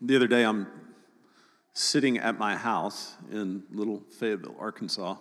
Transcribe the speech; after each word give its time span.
The 0.00 0.14
other 0.14 0.28
day, 0.28 0.44
I'm 0.44 0.68
sitting 1.72 2.18
at 2.18 2.38
my 2.38 2.54
house 2.54 3.16
in 3.32 3.64
little 3.72 4.04
Fayetteville, 4.16 4.54
Arkansas, 4.56 5.16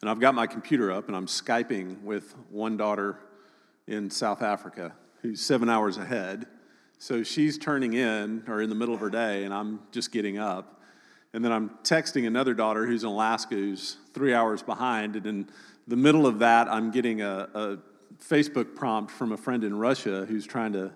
and 0.00 0.10
I've 0.10 0.18
got 0.18 0.34
my 0.34 0.48
computer 0.48 0.90
up 0.90 1.06
and 1.06 1.16
I'm 1.16 1.26
Skyping 1.26 2.02
with 2.02 2.34
one 2.50 2.76
daughter 2.76 3.20
in 3.86 4.10
South 4.10 4.42
Africa 4.42 4.94
who's 5.22 5.40
seven 5.40 5.68
hours 5.70 5.96
ahead. 5.96 6.46
So 6.98 7.22
she's 7.22 7.56
turning 7.56 7.92
in 7.92 8.42
or 8.48 8.62
in 8.62 8.68
the 8.68 8.74
middle 8.74 8.94
of 8.94 9.00
her 9.00 9.10
day, 9.10 9.44
and 9.44 9.54
I'm 9.54 9.78
just 9.92 10.10
getting 10.10 10.38
up. 10.38 10.82
And 11.32 11.44
then 11.44 11.52
I'm 11.52 11.70
texting 11.84 12.26
another 12.26 12.52
daughter 12.52 12.86
who's 12.86 13.04
in 13.04 13.10
Alaska 13.10 13.54
who's 13.54 13.98
three 14.12 14.34
hours 14.34 14.60
behind. 14.60 15.14
And 15.14 15.26
in 15.26 15.48
the 15.86 15.96
middle 15.96 16.26
of 16.26 16.40
that, 16.40 16.66
I'm 16.66 16.90
getting 16.90 17.22
a, 17.22 17.48
a 17.54 17.78
Facebook 18.20 18.74
prompt 18.74 19.12
from 19.12 19.30
a 19.30 19.36
friend 19.36 19.62
in 19.62 19.78
Russia 19.78 20.26
who's 20.26 20.46
trying 20.46 20.72
to 20.72 20.90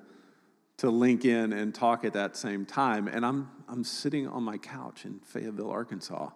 to 0.79 0.91
link 0.91 1.25
in 1.25 1.53
and 1.53 1.75
talk 1.75 2.05
at 2.05 2.13
that 2.15 2.37
same 2.37 2.65
time. 2.65 3.09
And 3.09 3.27
I'm, 3.27 3.51
I'm 3.69 3.85
sitting 3.85 4.27
on 4.27 4.43
my 4.43 4.59
couch 4.59 5.05
in 5.05 5.21
Fayetteville, 5.21 5.71
Arkansas, 5.71 6.31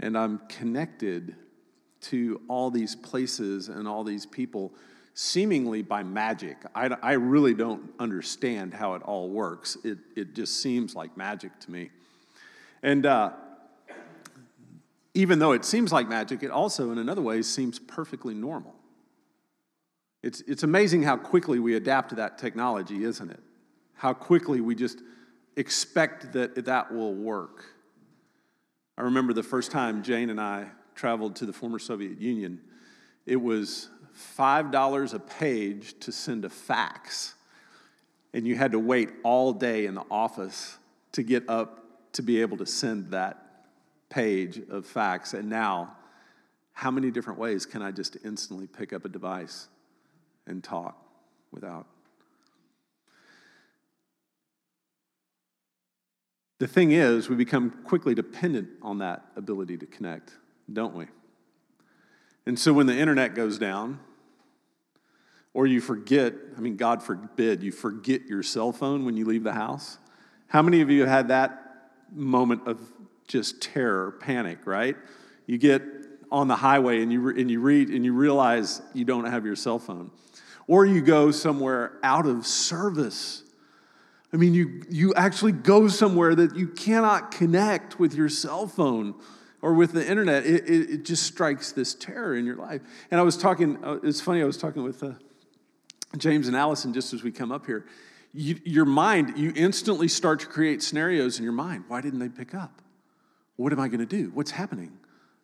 and 0.00 0.16
I'm 0.16 0.40
connected 0.48 1.36
to 2.00 2.40
all 2.48 2.70
these 2.70 2.96
places 2.96 3.68
and 3.68 3.86
all 3.86 4.04
these 4.04 4.24
people 4.24 4.72
seemingly 5.14 5.82
by 5.82 6.02
magic. 6.02 6.56
I, 6.74 6.96
I 7.02 7.12
really 7.12 7.52
don't 7.52 7.90
understand 7.98 8.72
how 8.72 8.94
it 8.94 9.02
all 9.02 9.28
works. 9.28 9.76
It, 9.84 9.98
it 10.16 10.34
just 10.34 10.62
seems 10.62 10.94
like 10.94 11.16
magic 11.16 11.58
to 11.60 11.70
me. 11.70 11.90
And 12.82 13.04
uh, 13.04 13.32
even 15.14 15.40
though 15.40 15.52
it 15.52 15.64
seems 15.64 15.92
like 15.92 16.08
magic, 16.08 16.42
it 16.42 16.50
also, 16.50 16.92
in 16.92 16.98
another 16.98 17.22
way, 17.22 17.42
seems 17.42 17.80
perfectly 17.80 18.32
normal. 18.32 18.76
It's, 20.22 20.40
it's 20.42 20.62
amazing 20.62 21.02
how 21.02 21.16
quickly 21.16 21.58
we 21.58 21.74
adapt 21.74 22.10
to 22.10 22.14
that 22.16 22.38
technology, 22.38 23.02
isn't 23.02 23.30
it? 23.30 23.40
How 23.98 24.14
quickly 24.14 24.60
we 24.60 24.76
just 24.76 25.02
expect 25.56 26.32
that 26.32 26.64
that 26.64 26.94
will 26.94 27.14
work. 27.14 27.64
I 28.96 29.02
remember 29.02 29.32
the 29.32 29.42
first 29.42 29.72
time 29.72 30.04
Jane 30.04 30.30
and 30.30 30.40
I 30.40 30.68
traveled 30.94 31.34
to 31.36 31.46
the 31.46 31.52
former 31.52 31.80
Soviet 31.80 32.20
Union, 32.20 32.60
it 33.26 33.36
was 33.36 33.88
$5 34.38 35.14
a 35.14 35.18
page 35.18 35.98
to 36.00 36.12
send 36.12 36.44
a 36.44 36.48
fax. 36.48 37.34
And 38.32 38.46
you 38.46 38.54
had 38.54 38.72
to 38.72 38.78
wait 38.78 39.10
all 39.24 39.52
day 39.52 39.86
in 39.86 39.94
the 39.94 40.04
office 40.10 40.78
to 41.12 41.24
get 41.24 41.48
up 41.48 42.12
to 42.12 42.22
be 42.22 42.40
able 42.40 42.56
to 42.58 42.66
send 42.66 43.10
that 43.10 43.66
page 44.10 44.60
of 44.70 44.86
fax. 44.86 45.34
And 45.34 45.48
now, 45.48 45.96
how 46.72 46.92
many 46.92 47.10
different 47.10 47.40
ways 47.40 47.66
can 47.66 47.82
I 47.82 47.90
just 47.90 48.16
instantly 48.24 48.68
pick 48.68 48.92
up 48.92 49.04
a 49.04 49.08
device 49.08 49.66
and 50.46 50.62
talk 50.62 50.96
without 51.50 51.86
The 56.58 56.66
thing 56.66 56.90
is, 56.92 57.28
we 57.28 57.36
become 57.36 57.70
quickly 57.84 58.14
dependent 58.14 58.68
on 58.82 58.98
that 58.98 59.24
ability 59.36 59.76
to 59.78 59.86
connect, 59.86 60.32
don't 60.72 60.94
we? 60.94 61.06
And 62.46 62.58
so 62.58 62.72
when 62.72 62.86
the 62.86 62.96
internet 62.96 63.34
goes 63.34 63.58
down, 63.58 64.00
or 65.54 65.66
you 65.66 65.80
forget, 65.80 66.34
I 66.56 66.60
mean, 66.60 66.76
God 66.76 67.02
forbid, 67.02 67.62
you 67.62 67.72
forget 67.72 68.26
your 68.26 68.42
cell 68.42 68.72
phone 68.72 69.04
when 69.04 69.16
you 69.16 69.24
leave 69.24 69.44
the 69.44 69.52
house. 69.52 69.98
How 70.48 70.62
many 70.62 70.80
of 70.80 70.90
you 70.90 71.00
have 71.00 71.08
had 71.08 71.28
that 71.28 71.90
moment 72.12 72.66
of 72.66 72.80
just 73.28 73.60
terror, 73.60 74.12
panic, 74.20 74.60
right? 74.64 74.96
You 75.46 75.58
get 75.58 75.82
on 76.30 76.48
the 76.48 76.56
highway 76.56 77.02
and 77.02 77.12
you, 77.12 77.28
and 77.28 77.50
you 77.50 77.60
read 77.60 77.90
and 77.90 78.04
you 78.04 78.12
realize 78.12 78.82
you 78.94 79.04
don't 79.04 79.26
have 79.26 79.44
your 79.44 79.56
cell 79.56 79.78
phone. 79.78 80.10
Or 80.66 80.84
you 80.84 81.00
go 81.00 81.30
somewhere 81.30 81.98
out 82.02 82.26
of 82.26 82.46
service 82.46 83.42
I 84.32 84.36
mean, 84.36 84.52
you, 84.52 84.82
you 84.90 85.14
actually 85.14 85.52
go 85.52 85.88
somewhere 85.88 86.34
that 86.34 86.54
you 86.54 86.68
cannot 86.68 87.30
connect 87.30 87.98
with 87.98 88.14
your 88.14 88.28
cell 88.28 88.66
phone 88.66 89.14
or 89.62 89.72
with 89.72 89.92
the 89.92 90.06
internet. 90.06 90.44
It, 90.44 90.68
it, 90.68 90.90
it 90.90 91.04
just 91.04 91.22
strikes 91.22 91.72
this 91.72 91.94
terror 91.94 92.36
in 92.36 92.44
your 92.44 92.56
life. 92.56 92.82
And 93.10 93.18
I 93.18 93.22
was 93.22 93.36
talking, 93.36 93.82
uh, 93.82 93.98
it's 94.02 94.20
funny, 94.20 94.42
I 94.42 94.44
was 94.44 94.58
talking 94.58 94.82
with 94.82 95.02
uh, 95.02 95.12
James 96.18 96.46
and 96.46 96.56
Allison 96.56 96.92
just 96.92 97.14
as 97.14 97.22
we 97.22 97.32
come 97.32 97.50
up 97.50 97.64
here. 97.64 97.86
You, 98.34 98.60
your 98.64 98.84
mind, 98.84 99.38
you 99.38 99.52
instantly 99.56 100.08
start 100.08 100.40
to 100.40 100.46
create 100.46 100.82
scenarios 100.82 101.38
in 101.38 101.44
your 101.44 101.54
mind. 101.54 101.84
Why 101.88 102.02
didn't 102.02 102.18
they 102.18 102.28
pick 102.28 102.54
up? 102.54 102.82
What 103.56 103.72
am 103.72 103.80
I 103.80 103.88
going 103.88 104.00
to 104.00 104.06
do? 104.06 104.30
What's 104.34 104.50
happening? 104.50 104.92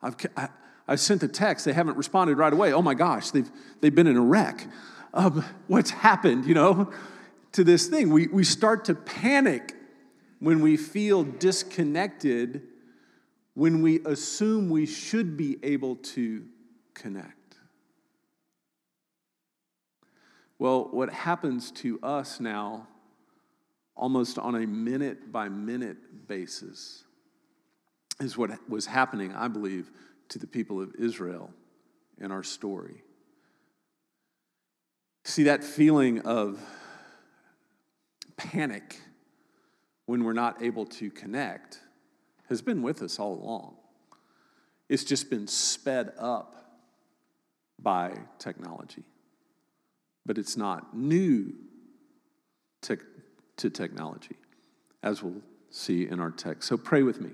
I've, 0.03 0.15
I, 0.37 0.49
I 0.87 0.97
sent 0.97 1.23
a 1.23 1.29
text. 1.29 1.65
They 1.65 1.73
haven't 1.73 1.97
responded 1.97 2.37
right 2.37 2.53
away. 2.53 2.75
Oh 2.75 2.83
my 2.83 2.95
gosh, 2.95 3.31
they've, 3.31 3.51
they've 3.81 3.95
been 3.95 4.07
in 4.07 4.19
a 4.19 4.23
wreck. 4.23 4.69
Um, 5.15 5.43
what's 5.69 5.91
happened, 5.91 6.45
you 6.45 6.55
know? 6.55 6.93
To 7.55 7.65
this 7.65 7.87
thing. 7.87 8.11
We, 8.11 8.27
we 8.27 8.45
start 8.45 8.85
to 8.87 8.95
panic 8.95 9.75
when 10.41 10.61
we 10.61 10.77
feel 10.77 11.25
disconnected, 11.25 12.63
when 13.55 13.81
we 13.81 14.01
assume 14.05 14.69
we 14.69 14.87
should 14.87 15.37
be 15.37 15.59
able 15.63 15.97
to 15.97 16.45
connect. 16.93 17.57
Well, 20.59 20.89
what 20.91 21.13
happens 21.13 21.71
to 21.73 21.99
us 22.03 22.41
now, 22.41 22.89
almost 23.97 24.39
on 24.39 24.57
a 24.57 24.67
minute 24.67 25.33
by 25.33 25.49
minute 25.49 26.27
basis, 26.27 27.05
is 28.21 28.37
what 28.37 28.51
was 28.69 28.87
happening, 28.87 29.33
I 29.33 29.49
believe, 29.49 29.91
to 30.31 30.39
the 30.39 30.47
people 30.47 30.81
of 30.81 30.95
Israel 30.99 31.53
in 32.21 32.33
our 32.33 32.43
story. 32.43 33.03
See 35.25 35.45
that 35.45 35.63
feeling 35.63 36.21
of 36.21 36.61
panic 38.37 39.01
when 40.07 40.25
we're 40.25 40.33
not 40.33 40.63
able 40.63 40.87
to 40.87 41.11
connect 41.11 41.81
has 42.49 42.61
been 42.61 42.83
with 42.83 43.03
us 43.03 43.19
all 43.19 43.35
along. 43.35 43.77
It's 44.89 45.05
just 45.05 45.31
been 45.31 45.47
sped 45.47 46.13
up 46.19 46.55
by 47.81 48.13
technology. 48.39 49.03
But 50.27 50.39
it's 50.39 50.57
not 50.57 50.97
new 50.97 51.55
to, 52.83 52.99
to 53.59 53.71
technology, 53.71 54.37
as 55.03 55.23
we'll 55.23 55.43
see 55.71 56.07
in 56.09 56.21
our 56.21 56.31
text. 56.31 56.69
So 56.69 56.77
pray 56.77 57.03
with 57.03 57.21
me 57.21 57.31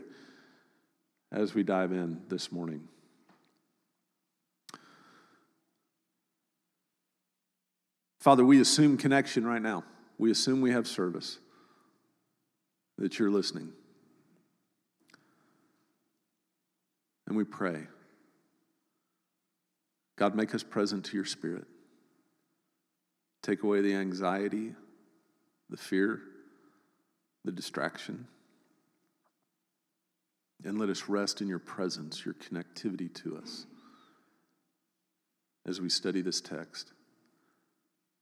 as 1.33 1.55
we 1.55 1.63
dive 1.63 1.93
in 1.93 2.23
this 2.29 2.51
morning. 2.51 2.89
Father, 8.21 8.45
we 8.45 8.61
assume 8.61 8.97
connection 8.97 9.47
right 9.47 9.63
now. 9.63 9.85
We 10.21 10.31
assume 10.31 10.61
we 10.61 10.73
have 10.73 10.87
service, 10.87 11.39
that 12.99 13.19
you're 13.19 13.31
listening. 13.31 13.73
And 17.27 17.39
we 17.39 17.45
pray. 17.45 17.87
God, 20.19 20.35
make 20.35 20.55
us 20.55 20.63
present 20.63 21.07
to 21.07 21.17
your 21.17 21.25
spirit. 21.25 21.65
Take 23.43 23.63
away 23.63 23.81
the 23.81 23.95
anxiety, 23.95 24.75
the 25.71 25.79
fear, 25.79 26.21
the 27.47 27.53
distraction. 27.53 28.27
And 30.63 30.79
let 30.79 30.91
us 30.91 31.09
rest 31.09 31.41
in 31.41 31.49
your 31.49 31.59
presence, 31.59 32.27
your 32.27 32.35
connectivity 32.35 33.11
to 33.23 33.39
us 33.39 33.65
as 35.67 35.81
we 35.81 35.89
study 35.89 36.21
this 36.21 36.43
text 36.43 36.93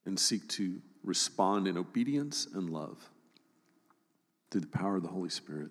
and 0.07 0.17
seek 0.17 0.49
to 0.51 0.81
respond 1.05 1.67
in 1.67 1.77
obedience 1.77 2.47
and 2.53 2.71
love 2.71 3.11
through 4.51 4.63
the 4.63 4.67
power 4.67 4.97
of 4.97 5.03
the 5.03 5.09
Holy 5.09 5.31
Spirit 5.31 5.71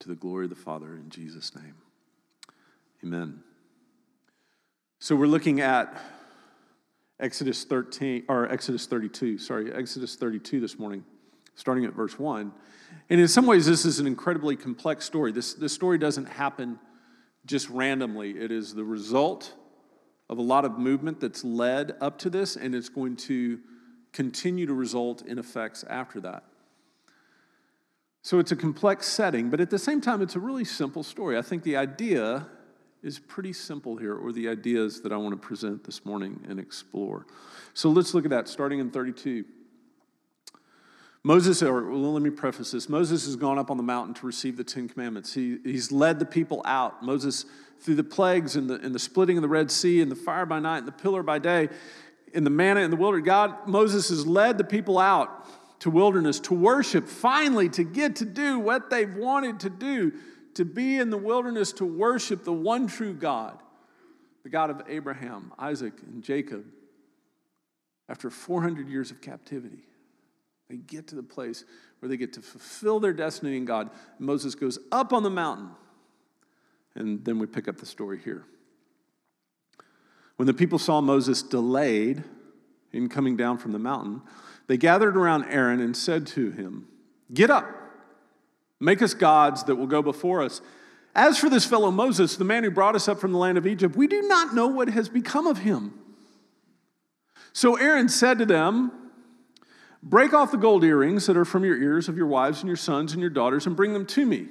to 0.00 0.08
the 0.08 0.14
glory 0.14 0.44
of 0.44 0.50
the 0.50 0.56
Father 0.56 0.94
in 0.94 1.10
Jesus' 1.10 1.54
name. 1.54 1.74
Amen. 3.04 3.40
So 4.98 5.16
we're 5.16 5.26
looking 5.26 5.60
at 5.60 6.00
Exodus 7.18 7.64
13 7.64 8.24
or 8.28 8.50
Exodus 8.50 8.86
32, 8.86 9.38
sorry, 9.38 9.72
Exodus 9.72 10.16
32 10.16 10.60
this 10.60 10.78
morning, 10.78 11.04
starting 11.54 11.84
at 11.84 11.92
verse 11.92 12.18
1. 12.18 12.52
And 13.10 13.20
in 13.20 13.28
some 13.28 13.46
ways, 13.46 13.66
this 13.66 13.84
is 13.84 13.98
an 13.98 14.06
incredibly 14.06 14.56
complex 14.56 15.04
story. 15.04 15.32
This, 15.32 15.54
this 15.54 15.72
story 15.72 15.98
doesn't 15.98 16.26
happen 16.26 16.78
just 17.44 17.68
randomly, 17.70 18.30
it 18.38 18.52
is 18.52 18.74
the 18.74 18.84
result 18.84 19.52
of 20.30 20.38
a 20.38 20.42
lot 20.42 20.64
of 20.64 20.78
movement 20.78 21.20
that's 21.20 21.44
led 21.44 21.96
up 22.00 22.18
to 22.18 22.30
this, 22.30 22.56
and 22.56 22.74
it's 22.74 22.88
going 22.88 23.16
to 23.16 23.58
continue 24.12 24.66
to 24.66 24.74
result 24.74 25.22
in 25.22 25.38
effects 25.38 25.84
after 25.88 26.20
that. 26.20 26.44
So 28.22 28.38
it's 28.38 28.52
a 28.52 28.56
complex 28.56 29.08
setting, 29.08 29.50
but 29.50 29.60
at 29.60 29.70
the 29.70 29.78
same 29.78 30.00
time, 30.00 30.22
it's 30.22 30.36
a 30.36 30.40
really 30.40 30.64
simple 30.64 31.02
story. 31.02 31.36
I 31.36 31.42
think 31.42 31.64
the 31.64 31.76
idea 31.76 32.46
is 33.02 33.18
pretty 33.18 33.52
simple 33.52 33.96
here, 33.96 34.14
or 34.14 34.32
the 34.32 34.48
ideas 34.48 35.02
that 35.02 35.12
I 35.12 35.16
want 35.16 35.32
to 35.32 35.46
present 35.46 35.82
this 35.82 36.04
morning 36.04 36.40
and 36.48 36.60
explore. 36.60 37.26
So 37.74 37.90
let's 37.90 38.14
look 38.14 38.24
at 38.24 38.30
that, 38.30 38.46
starting 38.46 38.78
in 38.78 38.90
32. 38.90 39.44
Moses, 41.24 41.62
or 41.62 41.90
well, 41.90 42.12
let 42.12 42.22
me 42.22 42.30
preface 42.30 42.72
this 42.72 42.88
Moses 42.88 43.26
has 43.26 43.36
gone 43.36 43.58
up 43.58 43.70
on 43.70 43.76
the 43.76 43.82
mountain 43.82 44.14
to 44.14 44.26
receive 44.26 44.56
the 44.56 44.64
Ten 44.64 44.88
Commandments. 44.88 45.34
He, 45.34 45.58
he's 45.64 45.92
led 45.92 46.18
the 46.18 46.24
people 46.24 46.62
out. 46.64 47.02
Moses, 47.02 47.44
through 47.80 47.96
the 47.96 48.04
plagues 48.04 48.56
and 48.56 48.70
the, 48.70 48.74
and 48.74 48.94
the 48.94 48.98
splitting 48.98 49.36
of 49.36 49.42
the 49.42 49.48
Red 49.48 49.70
Sea 49.70 50.00
and 50.00 50.10
the 50.10 50.16
fire 50.16 50.46
by 50.46 50.60
night 50.60 50.78
and 50.78 50.88
the 50.88 50.92
pillar 50.92 51.22
by 51.22 51.38
day, 51.38 51.68
in 52.32 52.44
the 52.44 52.50
manna 52.50 52.80
in 52.80 52.90
the 52.90 52.96
wilderness, 52.96 53.26
God, 53.26 53.68
Moses 53.68 54.08
has 54.08 54.26
led 54.26 54.58
the 54.58 54.64
people 54.64 54.98
out 54.98 55.46
to 55.80 55.90
wilderness 55.90 56.40
to 56.40 56.54
worship, 56.54 57.08
finally, 57.08 57.68
to 57.70 57.84
get 57.84 58.16
to 58.16 58.24
do 58.24 58.58
what 58.58 58.88
they've 58.90 59.14
wanted 59.14 59.60
to 59.60 59.70
do, 59.70 60.12
to 60.54 60.64
be 60.64 60.98
in 60.98 61.10
the 61.10 61.18
wilderness 61.18 61.72
to 61.72 61.84
worship 61.84 62.44
the 62.44 62.52
one 62.52 62.86
true 62.86 63.14
God, 63.14 63.58
the 64.42 64.48
God 64.48 64.70
of 64.70 64.82
Abraham, 64.88 65.52
Isaac, 65.58 65.94
and 66.06 66.22
Jacob. 66.22 66.64
After 68.08 68.30
400 68.30 68.88
years 68.88 69.10
of 69.10 69.20
captivity, 69.20 69.84
they 70.68 70.76
get 70.76 71.08
to 71.08 71.14
the 71.14 71.22
place 71.22 71.64
where 71.98 72.08
they 72.08 72.16
get 72.16 72.32
to 72.34 72.42
fulfill 72.42 73.00
their 73.00 73.12
destiny 73.12 73.56
in 73.56 73.64
God. 73.64 73.90
Moses 74.18 74.54
goes 74.54 74.78
up 74.90 75.12
on 75.12 75.22
the 75.22 75.30
mountain, 75.30 75.70
and 76.94 77.24
then 77.24 77.38
we 77.38 77.46
pick 77.46 77.68
up 77.68 77.78
the 77.78 77.86
story 77.86 78.20
here. 78.22 78.44
When 80.42 80.48
the 80.48 80.54
people 80.54 80.80
saw 80.80 81.00
Moses 81.00 81.40
delayed 81.40 82.24
in 82.92 83.08
coming 83.08 83.36
down 83.36 83.58
from 83.58 83.70
the 83.70 83.78
mountain, 83.78 84.22
they 84.66 84.76
gathered 84.76 85.16
around 85.16 85.44
Aaron 85.44 85.78
and 85.78 85.96
said 85.96 86.26
to 86.26 86.50
him, 86.50 86.88
Get 87.32 87.48
up, 87.48 87.64
make 88.80 89.02
us 89.02 89.14
gods 89.14 89.62
that 89.62 89.76
will 89.76 89.86
go 89.86 90.02
before 90.02 90.42
us. 90.42 90.60
As 91.14 91.38
for 91.38 91.48
this 91.48 91.64
fellow 91.64 91.92
Moses, 91.92 92.34
the 92.34 92.44
man 92.44 92.64
who 92.64 92.72
brought 92.72 92.96
us 92.96 93.06
up 93.06 93.20
from 93.20 93.30
the 93.30 93.38
land 93.38 93.56
of 93.56 93.68
Egypt, 93.68 93.94
we 93.94 94.08
do 94.08 94.20
not 94.22 94.52
know 94.52 94.66
what 94.66 94.88
has 94.88 95.08
become 95.08 95.46
of 95.46 95.58
him. 95.58 95.94
So 97.52 97.76
Aaron 97.76 98.08
said 98.08 98.40
to 98.40 98.44
them, 98.44 98.90
Break 100.02 100.34
off 100.34 100.50
the 100.50 100.56
gold 100.56 100.82
earrings 100.82 101.26
that 101.26 101.36
are 101.36 101.44
from 101.44 101.64
your 101.64 101.80
ears 101.80 102.08
of 102.08 102.16
your 102.16 102.26
wives 102.26 102.62
and 102.62 102.66
your 102.66 102.76
sons 102.76 103.12
and 103.12 103.20
your 103.20 103.30
daughters 103.30 103.64
and 103.64 103.76
bring 103.76 103.92
them 103.92 104.06
to 104.06 104.26
me. 104.26 104.48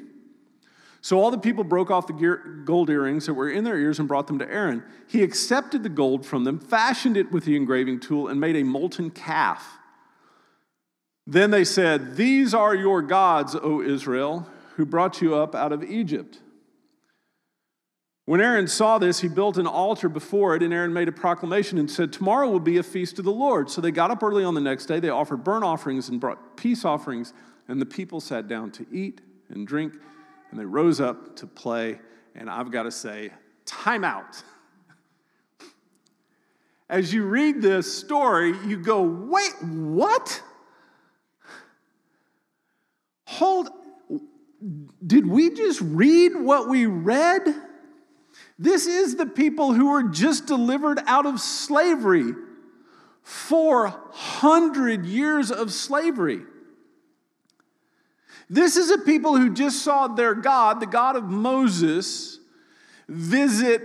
So 1.01 1.19
all 1.19 1.31
the 1.31 1.39
people 1.39 1.63
broke 1.63 1.89
off 1.89 2.05
the 2.05 2.61
gold 2.63 2.89
earrings 2.91 3.25
that 3.25 3.33
were 3.33 3.49
in 3.49 3.63
their 3.63 3.77
ears 3.77 3.97
and 3.97 4.07
brought 4.07 4.27
them 4.27 4.37
to 4.37 4.49
Aaron. 4.49 4.83
He 5.07 5.23
accepted 5.23 5.81
the 5.81 5.89
gold 5.89 6.25
from 6.25 6.43
them, 6.43 6.59
fashioned 6.59 7.17
it 7.17 7.31
with 7.31 7.43
the 7.45 7.55
engraving 7.55 7.99
tool, 7.99 8.27
and 8.27 8.39
made 8.39 8.55
a 8.55 8.63
molten 8.63 9.09
calf. 9.09 9.79
Then 11.25 11.49
they 11.49 11.63
said, 11.63 12.17
These 12.17 12.53
are 12.53 12.75
your 12.75 13.01
gods, 13.01 13.55
O 13.55 13.81
Israel, 13.81 14.47
who 14.75 14.85
brought 14.85 15.21
you 15.21 15.35
up 15.35 15.55
out 15.55 15.71
of 15.71 15.83
Egypt. 15.83 16.39
When 18.25 18.39
Aaron 18.39 18.67
saw 18.67 18.99
this, 18.99 19.21
he 19.21 19.27
built 19.27 19.57
an 19.57 19.65
altar 19.65 20.07
before 20.07 20.55
it, 20.55 20.61
and 20.61 20.71
Aaron 20.71 20.93
made 20.93 21.07
a 21.07 21.11
proclamation 21.11 21.79
and 21.79 21.89
said, 21.89 22.13
Tomorrow 22.13 22.49
will 22.49 22.59
be 22.59 22.77
a 22.77 22.83
feast 22.83 23.17
of 23.17 23.25
the 23.25 23.31
Lord. 23.31 23.71
So 23.71 23.81
they 23.81 23.91
got 23.91 24.11
up 24.11 24.21
early 24.21 24.43
on 24.43 24.53
the 24.53 24.61
next 24.61 24.85
day. 24.85 24.99
They 24.99 25.09
offered 25.09 25.43
burnt 25.43 25.63
offerings 25.63 26.09
and 26.09 26.19
brought 26.19 26.57
peace 26.57 26.85
offerings, 26.85 27.33
and 27.67 27.81
the 27.81 27.87
people 27.87 28.21
sat 28.21 28.47
down 28.47 28.69
to 28.71 28.85
eat 28.91 29.21
and 29.49 29.65
drink 29.65 29.95
and 30.51 30.59
they 30.59 30.65
rose 30.65 31.01
up 31.01 31.35
to 31.37 31.47
play. 31.47 31.99
And 32.35 32.49
I've 32.49 32.71
got 32.71 32.83
to 32.83 32.91
say, 32.91 33.31
time 33.65 34.03
out. 34.03 34.43
As 36.89 37.13
you 37.13 37.23
read 37.23 37.61
this 37.61 37.97
story, 37.97 38.53
you 38.67 38.77
go, 38.77 39.01
wait, 39.01 39.53
what? 39.63 40.43
Hold, 43.25 43.69
did 45.05 45.25
we 45.25 45.51
just 45.51 45.81
read 45.81 46.35
what 46.35 46.69
we 46.69 46.85
read? 46.85 47.43
This 48.59 48.85
is 48.85 49.15
the 49.15 49.25
people 49.25 49.73
who 49.73 49.89
were 49.89 50.03
just 50.03 50.45
delivered 50.45 50.99
out 51.07 51.25
of 51.25 51.39
slavery. 51.39 52.33
400 53.23 55.05
years 55.05 55.49
of 55.49 55.71
slavery. 55.71 56.41
This 58.51 58.75
is 58.75 58.91
a 58.91 58.97
people 58.97 59.37
who 59.37 59.53
just 59.53 59.81
saw 59.81 60.09
their 60.09 60.35
God, 60.35 60.81
the 60.81 60.85
God 60.85 61.15
of 61.15 61.23
Moses, 61.23 62.37
visit 63.07 63.81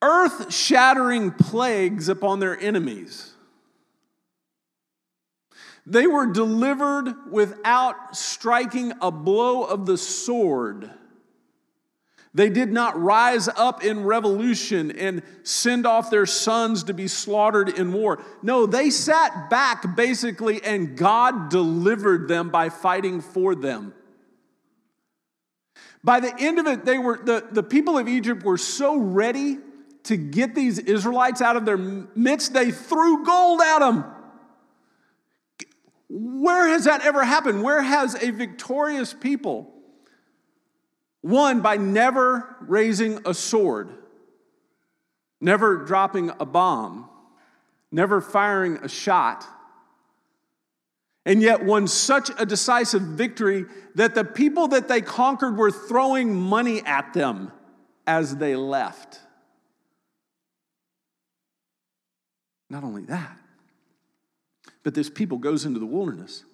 earth 0.00 0.54
shattering 0.54 1.32
plagues 1.32 2.08
upon 2.08 2.40
their 2.40 2.58
enemies. 2.58 3.34
They 5.84 6.06
were 6.06 6.32
delivered 6.32 7.30
without 7.30 8.16
striking 8.16 8.94
a 9.02 9.10
blow 9.10 9.64
of 9.64 9.84
the 9.84 9.98
sword. 9.98 10.90
They 12.36 12.50
did 12.50 12.70
not 12.70 13.00
rise 13.00 13.48
up 13.48 13.82
in 13.82 14.04
revolution 14.04 14.90
and 14.90 15.22
send 15.42 15.86
off 15.86 16.10
their 16.10 16.26
sons 16.26 16.84
to 16.84 16.92
be 16.92 17.08
slaughtered 17.08 17.70
in 17.70 17.94
war. 17.94 18.22
No, 18.42 18.66
they 18.66 18.90
sat 18.90 19.48
back 19.48 19.96
basically, 19.96 20.62
and 20.62 20.98
God 20.98 21.48
delivered 21.48 22.28
them 22.28 22.50
by 22.50 22.68
fighting 22.68 23.22
for 23.22 23.54
them. 23.54 23.94
By 26.04 26.20
the 26.20 26.38
end 26.38 26.58
of 26.58 26.66
it, 26.66 26.84
they 26.84 26.98
were 26.98 27.18
the, 27.24 27.42
the 27.50 27.62
people 27.62 27.96
of 27.96 28.06
Egypt 28.06 28.42
were 28.42 28.58
so 28.58 28.98
ready 28.98 29.56
to 30.02 30.18
get 30.18 30.54
these 30.54 30.78
Israelites 30.78 31.40
out 31.40 31.56
of 31.56 31.64
their 31.64 31.78
midst, 31.78 32.52
they 32.52 32.70
threw 32.70 33.24
gold 33.24 33.62
at 33.62 33.78
them. 33.78 34.04
Where 36.10 36.68
has 36.68 36.84
that 36.84 37.00
ever 37.00 37.24
happened? 37.24 37.62
Where 37.62 37.80
has 37.80 38.14
a 38.22 38.30
victorious 38.30 39.14
people 39.14 39.72
one, 41.26 41.60
by 41.60 41.76
never 41.76 42.56
raising 42.60 43.26
a 43.26 43.34
sword, 43.34 43.90
never 45.40 45.84
dropping 45.84 46.30
a 46.38 46.46
bomb, 46.46 47.08
never 47.90 48.20
firing 48.20 48.76
a 48.78 48.88
shot, 48.88 49.44
and 51.24 51.42
yet 51.42 51.64
won 51.64 51.88
such 51.88 52.30
a 52.38 52.46
decisive 52.46 53.02
victory 53.02 53.64
that 53.96 54.14
the 54.14 54.24
people 54.24 54.68
that 54.68 54.86
they 54.86 55.00
conquered 55.00 55.56
were 55.56 55.72
throwing 55.72 56.34
money 56.34 56.80
at 56.82 57.12
them 57.12 57.50
as 58.06 58.36
they 58.36 58.54
left. 58.54 59.18
Not 62.70 62.84
only 62.84 63.02
that, 63.06 63.36
but 64.84 64.94
this 64.94 65.10
people 65.10 65.38
goes 65.38 65.64
into 65.64 65.80
the 65.80 65.86
wilderness 65.86 66.44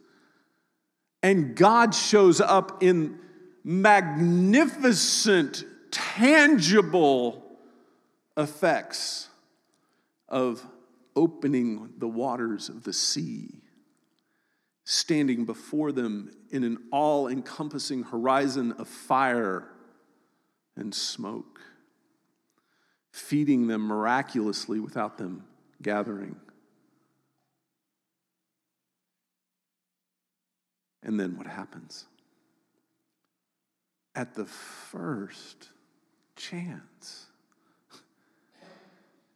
and 1.22 1.54
God 1.54 1.94
shows 1.94 2.40
up 2.40 2.82
in 2.82 3.18
magnificent, 3.64 5.64
tangible 5.90 7.42
effects 8.36 9.28
of 10.28 10.64
opening 11.14 11.90
the 11.98 12.08
waters 12.08 12.68
of 12.68 12.84
the 12.84 12.92
sea, 12.92 13.60
standing 14.84 15.44
before 15.44 15.92
them 15.92 16.30
in 16.50 16.64
an 16.64 16.78
all 16.90 17.28
encompassing 17.28 18.02
horizon 18.02 18.72
of 18.72 18.88
fire 18.88 19.68
and 20.76 20.94
smoke, 20.94 21.60
feeding 23.12 23.66
them 23.66 23.82
miraculously 23.82 24.80
without 24.80 25.18
them 25.18 25.44
gathering. 25.82 26.36
And 31.02 31.18
then 31.18 31.36
what 31.36 31.46
happens? 31.46 32.06
At 34.14 34.34
the 34.34 34.44
first 34.44 35.68
chance. 36.36 37.26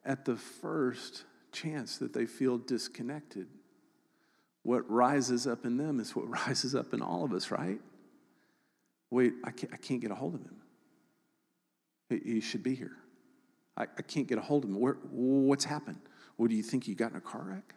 At 0.04 0.24
the 0.24 0.36
first 0.36 1.24
chance 1.52 1.98
that 1.98 2.12
they 2.12 2.26
feel 2.26 2.58
disconnected. 2.58 3.48
What 4.62 4.88
rises 4.90 5.46
up 5.46 5.64
in 5.64 5.76
them 5.76 6.00
is 6.00 6.14
what 6.14 6.28
rises 6.46 6.74
up 6.74 6.92
in 6.92 7.02
all 7.02 7.24
of 7.24 7.32
us, 7.32 7.50
right? 7.50 7.80
Wait, 9.10 9.34
I 9.44 9.50
can't, 9.50 9.72
I 9.72 9.76
can't 9.76 10.00
get 10.00 10.10
a 10.10 10.14
hold 10.14 10.34
of 10.34 10.40
him. 10.40 10.56
He, 12.08 12.40
should 12.40 12.62
be 12.62 12.74
here. 12.74 12.96
I, 13.76 13.82
I, 13.82 14.02
can't 14.02 14.28
get 14.28 14.38
a 14.38 14.40
hold 14.40 14.62
of 14.62 14.70
him. 14.70 14.78
Where, 14.78 14.96
what's 15.10 15.64
happened? 15.64 15.98
What 16.36 16.50
do 16.50 16.56
you 16.56 16.62
think? 16.62 16.86
You 16.86 16.94
got 16.94 17.10
in 17.10 17.16
a 17.16 17.20
car 17.20 17.42
wreck? 17.44 17.74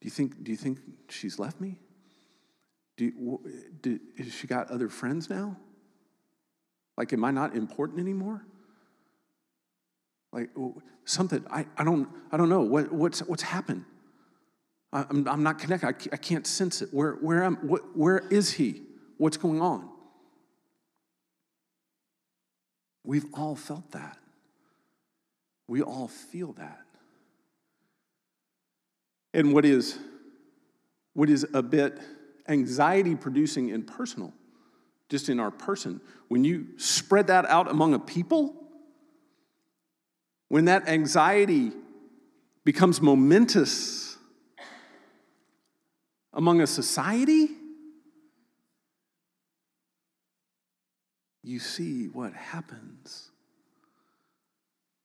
Do 0.00 0.06
you 0.06 0.10
think, 0.10 0.44
do 0.44 0.50
you 0.50 0.58
think 0.58 0.78
she's 1.08 1.38
left 1.38 1.58
me? 1.60 1.78
Do, 2.96 3.40
do, 3.80 3.98
she 4.30 4.46
got 4.46 4.70
other 4.70 4.88
friends 4.88 5.30
now? 5.30 5.56
Like, 6.96 7.12
am 7.12 7.24
I 7.24 7.30
not 7.30 7.56
important 7.56 8.00
anymore? 8.00 8.44
Like, 10.32 10.50
something, 11.04 11.44
I, 11.50 11.66
I, 11.76 11.84
don't, 11.84 12.08
I 12.32 12.36
don't 12.36 12.48
know. 12.48 12.60
What, 12.60 12.92
what's, 12.92 13.20
what's 13.20 13.42
happened? 13.42 13.84
I, 14.92 15.04
I'm, 15.08 15.28
I'm 15.28 15.42
not 15.42 15.58
connected. 15.58 15.86
I, 15.86 15.94
I 16.12 16.16
can't 16.16 16.46
sense 16.46 16.82
it. 16.82 16.88
Where, 16.92 17.12
where, 17.14 17.44
am, 17.44 17.56
what, 17.56 17.96
where 17.96 18.18
is 18.30 18.52
he? 18.52 18.82
What's 19.18 19.36
going 19.36 19.60
on? 19.60 19.88
We've 23.04 23.26
all 23.34 23.54
felt 23.54 23.90
that. 23.92 24.18
We 25.68 25.82
all 25.82 26.08
feel 26.08 26.52
that. 26.54 26.80
And 29.32 29.52
what 29.52 29.64
is, 29.64 29.98
what 31.12 31.28
is 31.28 31.46
a 31.52 31.62
bit 31.62 31.98
anxiety 32.48 33.14
producing 33.14 33.72
and 33.72 33.86
personal 33.86 34.32
just 35.14 35.28
in 35.28 35.38
our 35.38 35.52
person, 35.52 36.00
when 36.26 36.42
you 36.42 36.66
spread 36.76 37.28
that 37.28 37.46
out 37.46 37.70
among 37.70 37.94
a 37.94 38.00
people, 38.00 38.52
when 40.48 40.64
that 40.64 40.88
anxiety 40.88 41.70
becomes 42.64 43.00
momentous 43.00 44.16
among 46.32 46.60
a 46.60 46.66
society, 46.66 47.46
you 51.44 51.60
see 51.60 52.06
what 52.06 52.32
happens. 52.32 53.30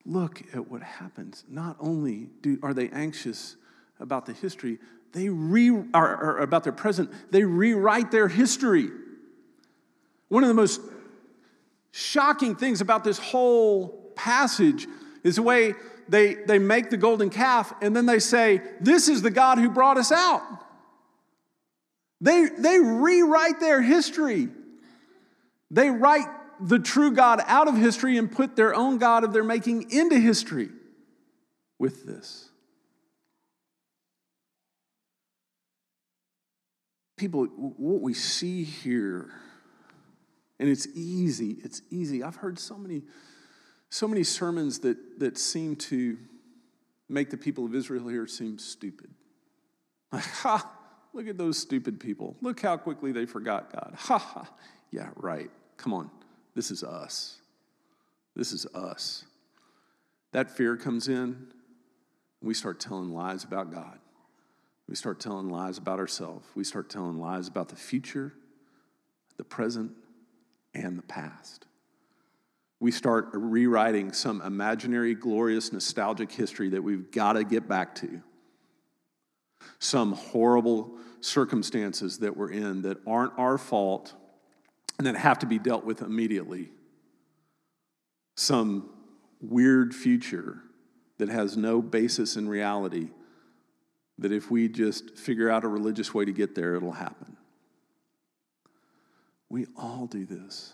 Look 0.08 0.42
at 0.56 0.72
what 0.72 0.82
happens. 0.82 1.44
Not 1.48 1.78
only 1.80 2.30
do, 2.42 2.58
are 2.64 2.74
they 2.74 2.90
anxious 2.90 3.58
about 4.00 4.26
the 4.26 4.34
history, 4.34 4.80
they 5.14 5.30
re, 5.30 5.70
or 5.70 6.40
about 6.40 6.64
their 6.64 6.74
present, 6.74 7.12
they 7.30 7.44
rewrite 7.44 8.10
their 8.10 8.28
history. 8.28 8.90
One 10.30 10.44
of 10.44 10.48
the 10.48 10.56
most 10.56 10.82
shocking 11.92 12.56
things 12.56 12.82
about 12.82 13.04
this 13.04 13.18
whole 13.18 14.14
passage 14.16 14.88
is 15.24 15.36
the 15.36 15.44
way 15.44 15.74
they, 16.08 16.36
they 16.36 16.60
make 16.60 16.90
the 16.90 16.98
golden 16.98 17.30
calf 17.30 17.74
and 17.82 17.96
then 17.96 18.06
they 18.06 18.20
say, 18.20 18.62
This 18.80 19.08
is 19.08 19.22
the 19.22 19.32
God 19.32 19.58
who 19.58 19.70
brought 19.70 19.98
us 19.98 20.12
out. 20.12 20.42
They, 22.22 22.48
they 22.58 22.80
rewrite 22.80 23.60
their 23.60 23.82
history. 23.82 24.50
They 25.72 25.90
write 25.90 26.26
the 26.60 26.80
true 26.80 27.12
God 27.12 27.42
out 27.46 27.68
of 27.68 27.78
history 27.78 28.18
and 28.18 28.32
put 28.32 28.56
their 28.56 28.76
own 28.76 28.98
God 28.98 29.24
of 29.24 29.34
their 29.34 29.44
making 29.44 29.92
into 29.92 30.20
history 30.20 30.70
with 31.78 32.06
this. 32.06 32.50
People, 37.16 37.46
what 37.46 38.02
we 38.02 38.14
see 38.14 38.64
here, 38.64 39.30
and 40.60 40.70
it's 40.70 40.88
easy, 40.94 41.58
it's 41.64 41.82
easy. 41.90 42.22
I've 42.24 42.36
heard 42.36 42.60
so 42.60 42.78
many, 42.78 43.04
so 43.90 44.08
many 44.08 44.24
sermons 44.24 44.80
that, 44.80 45.20
that 45.20 45.38
seem 45.38 45.76
to 45.78 46.18
make 47.08 47.30
the 47.30 47.38
people 47.38 47.66
of 47.66 47.74
Israel 47.74 48.08
here 48.08 48.28
seem 48.28 48.60
stupid. 48.60 49.10
Ha, 50.14 50.72
look 51.14 51.28
at 51.28 51.38
those 51.38 51.58
stupid 51.58 52.00
people. 52.00 52.36
Look 52.42 52.60
how 52.62 52.78
quickly 52.78 53.12
they 53.12 53.26
forgot 53.26 53.72
God. 53.72 53.94
Ha 53.98 54.18
ha. 54.18 54.50
Yeah, 54.92 55.10
right. 55.16 55.52
Come 55.78 55.94
on. 55.94 56.10
This 56.56 56.72
is 56.72 56.84
us. 56.84 57.38
This 58.36 58.52
is 58.52 58.66
us. 58.74 59.26
That 60.32 60.50
fear 60.50 60.78
comes 60.78 61.08
in, 61.08 61.48
we 62.42 62.54
start 62.54 62.80
telling 62.80 63.14
lies 63.14 63.44
about 63.44 63.72
God. 63.72 64.00
We 64.88 64.96
start 64.96 65.20
telling 65.20 65.50
lies 65.50 65.78
about 65.78 66.00
ourselves. 66.00 66.48
We 66.56 66.64
start 66.64 66.90
telling 66.90 67.20
lies 67.20 67.48
about 67.48 67.70
the 67.70 67.76
future, 67.76 68.34
the 69.38 69.44
present, 69.44 69.92
and 70.74 70.98
the 70.98 71.04
past. 71.04 71.66
We 72.80 72.92
start 72.92 73.30
rewriting 73.34 74.14
some 74.14 74.42
imaginary, 74.42 75.14
glorious, 75.14 75.74
nostalgic 75.74 76.32
history 76.32 76.70
that 76.70 76.82
we've 76.82 77.12
got 77.12 77.34
to 77.34 77.44
get 77.44 77.68
back 77.68 77.96
to. 77.96 78.22
Some 79.80 80.14
horrible 80.14 80.98
circumstances 81.20 82.20
that 82.20 82.38
we're 82.38 82.52
in 82.52 82.84
that 82.84 82.98
aren't 83.06 83.38
our 83.38 83.58
fault 83.58 84.14
and 84.98 85.08
that 85.08 85.16
have 85.16 85.40
to 85.40 85.46
be 85.46 85.60
dealt 85.60 85.84
with 85.84 86.02
immediately. 86.02 86.72
Some 88.36 88.90
weird 89.42 89.94
future 89.94 90.62
that 91.18 91.30
has 91.30 91.58
no 91.58 91.82
basis 91.82 92.38
in 92.38 92.48
reality, 92.48 93.10
that 94.18 94.32
if 94.32 94.50
we 94.50 94.70
just 94.70 95.18
figure 95.18 95.50
out 95.50 95.64
a 95.64 95.68
religious 95.68 96.14
way 96.14 96.26
to 96.26 96.32
get 96.32 96.56
there, 96.56 96.76
it'll 96.76 96.94
happen. 96.94 97.38
We 99.50 99.68
all 99.76 100.06
do 100.06 100.26
this. 100.26 100.74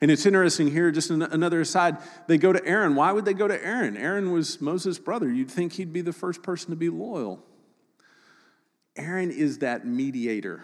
And 0.00 0.10
it's 0.10 0.26
interesting 0.26 0.70
here, 0.70 0.90
just 0.90 1.10
another 1.10 1.60
aside, 1.60 1.98
they 2.26 2.36
go 2.36 2.52
to 2.52 2.64
Aaron. 2.66 2.94
Why 2.96 3.12
would 3.12 3.24
they 3.24 3.34
go 3.34 3.48
to 3.48 3.64
Aaron? 3.64 3.96
Aaron 3.96 4.32
was 4.32 4.60
Moses' 4.60 4.98
brother. 4.98 5.30
You'd 5.30 5.50
think 5.50 5.74
he'd 5.74 5.92
be 5.92 6.00
the 6.00 6.12
first 6.12 6.42
person 6.42 6.70
to 6.70 6.76
be 6.76 6.90
loyal. 6.90 7.42
Aaron 8.96 9.30
is 9.30 9.58
that 9.58 9.86
mediator 9.86 10.62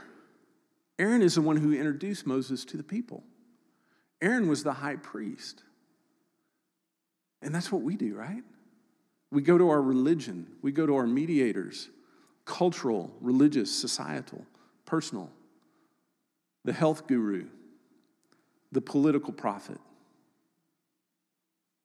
Aaron 0.99 1.23
is 1.23 1.35
the 1.35 1.43
one 1.43 1.57
who 1.57 1.73
introduced 1.73 2.26
Moses 2.26 2.65
to 2.67 2.76
the 2.76 2.83
people. 2.83 3.23
Aaron 4.23 4.49
was 4.49 4.62
the 4.62 4.73
high 4.73 4.97
priest. 4.97 5.62
And 7.43 7.55
that's 7.55 7.71
what 7.71 7.83
we 7.83 7.97
do, 7.97 8.15
right? 8.15 8.43
We 9.31 9.43
go 9.43 9.59
to 9.59 9.69
our 9.69 9.83
religion, 9.83 10.47
we 10.62 10.73
go 10.73 10.87
to 10.87 10.97
our 10.97 11.07
mediators 11.07 11.88
cultural, 12.45 13.12
religious, 13.21 13.75
societal, 13.75 14.47
personal, 14.85 15.29
the 16.66 16.73
health 16.73 17.06
guru, 17.06 17.46
the 18.73 18.80
political 18.80 19.32
prophet, 19.32 19.78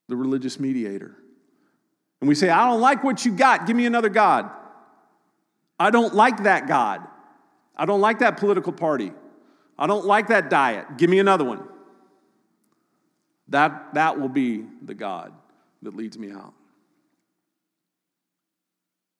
the 0.10 0.16
religious 0.16 0.60
mediator. 0.60 1.16
And 2.20 2.28
we 2.28 2.34
say, 2.34 2.50
I 2.50 2.68
don't 2.68 2.82
like 2.82 3.04
what 3.04 3.24
you 3.24 3.32
got. 3.32 3.68
Give 3.68 3.76
me 3.76 3.86
another 3.86 4.10
God. 4.10 4.50
I 5.80 5.92
don't 5.92 6.16
like 6.16 6.44
that 6.44 6.68
God. 6.68 7.08
I 7.76 7.86
don't 7.86 8.02
like 8.02 8.20
that 8.20 8.38
political 8.38 8.74
party. 8.74 9.14
I 9.78 9.86
don't 9.86 10.06
like 10.06 10.28
that 10.28 10.50
diet. 10.50 10.98
Give 10.98 11.10
me 11.10 11.20
another 11.20 11.46
one. 11.46 11.64
That, 13.50 13.94
that 13.94 14.20
will 14.20 14.30
be 14.30 14.66
the 14.82 14.96
God 14.96 15.32
that 15.84 15.96
leads 15.96 16.18
me 16.18 16.32
out. 16.32 16.54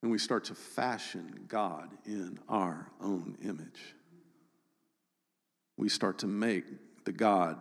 And 0.02 0.12
we 0.12 0.18
start 0.18 0.46
to 0.46 0.56
fashion 0.56 1.46
God 1.48 1.90
in 2.06 2.40
our 2.50 2.90
own 3.00 3.38
image. 3.44 3.96
We 5.82 5.90
start 5.90 6.20
to 6.20 6.28
make 6.28 6.66
the 7.06 7.12
God 7.12 7.60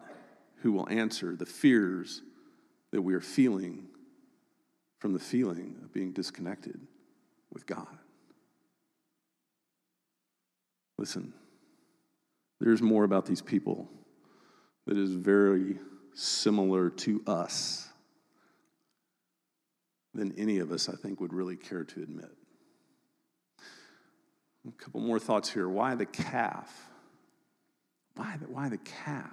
who 0.57 0.73
will 0.73 0.87
answer 0.91 1.35
the 1.35 1.47
fears 1.47 2.21
that 2.91 3.00
we 3.00 3.15
are 3.15 3.21
feeling 3.21 3.87
from 4.99 5.15
the 5.15 5.19
feeling 5.19 5.77
of 5.83 5.91
being 5.95 6.12
disconnected 6.12 6.79
with 7.50 7.65
God. 7.65 7.87
Listen, 10.99 11.33
there's 12.61 12.83
more 12.83 13.05
about 13.05 13.25
these 13.25 13.41
people 13.41 13.89
that 14.87 14.99
is 14.99 15.12
very 15.12 15.79
similar 16.12 16.91
to 16.91 17.23
us 17.27 17.89
than 20.12 20.35
any 20.37 20.59
of 20.59 20.73
us, 20.73 20.91
I 20.91 20.95
think, 20.95 21.23
would 21.23 21.33
really 21.33 21.57
care 21.57 21.85
to 21.85 22.03
admit. 22.03 22.37
A 24.69 24.73
couple 24.73 25.00
more 25.00 25.19
thoughts 25.19 25.49
here. 25.49 25.71
Why 25.71 25.95
the 25.95 26.05
calf? 26.05 26.90
Why 28.21 28.37
the, 28.39 28.47
why 28.49 28.69
the 28.69 28.77
calf? 28.77 29.31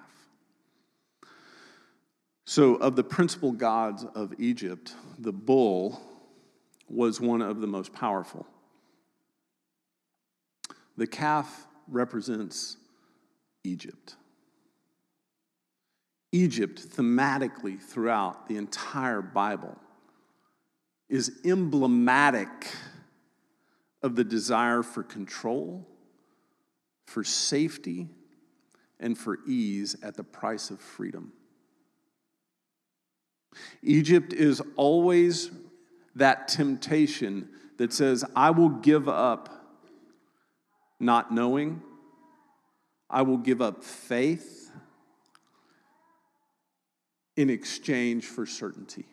So, 2.45 2.75
of 2.75 2.95
the 2.95 3.03
principal 3.03 3.51
gods 3.51 4.05
of 4.15 4.33
Egypt, 4.39 4.93
the 5.19 5.33
bull 5.33 5.99
was 6.87 7.19
one 7.19 7.41
of 7.41 7.59
the 7.59 7.67
most 7.67 7.91
powerful. 7.91 8.47
The 10.95 11.05
calf 11.05 11.67
represents 11.89 12.77
Egypt. 13.65 14.15
Egypt, 16.31 16.81
thematically 16.81 17.81
throughout 17.81 18.47
the 18.47 18.55
entire 18.55 19.21
Bible, 19.21 19.77
is 21.09 21.41
emblematic 21.43 22.47
of 24.01 24.15
the 24.15 24.23
desire 24.23 24.81
for 24.81 25.03
control, 25.03 25.85
for 27.05 27.25
safety, 27.25 28.07
and 28.99 29.17
for 29.17 29.39
ease 29.47 29.95
at 30.01 30.15
the 30.15 30.23
price 30.23 30.69
of 30.69 30.79
freedom. 30.79 31.31
Egypt 33.81 34.33
is 34.33 34.61
always 34.75 35.51
that 36.15 36.47
temptation 36.47 37.49
that 37.77 37.93
says, 37.93 38.25
I 38.35 38.51
will 38.51 38.69
give 38.69 39.07
up 39.07 39.49
not 40.99 41.31
knowing. 41.31 41.81
I 43.09 43.21
will 43.21 43.37
give 43.37 43.61
up 43.61 43.83
faith 43.83 44.71
in 47.35 47.49
exchange 47.49 48.25
for 48.25 48.45
certainty, 48.45 49.05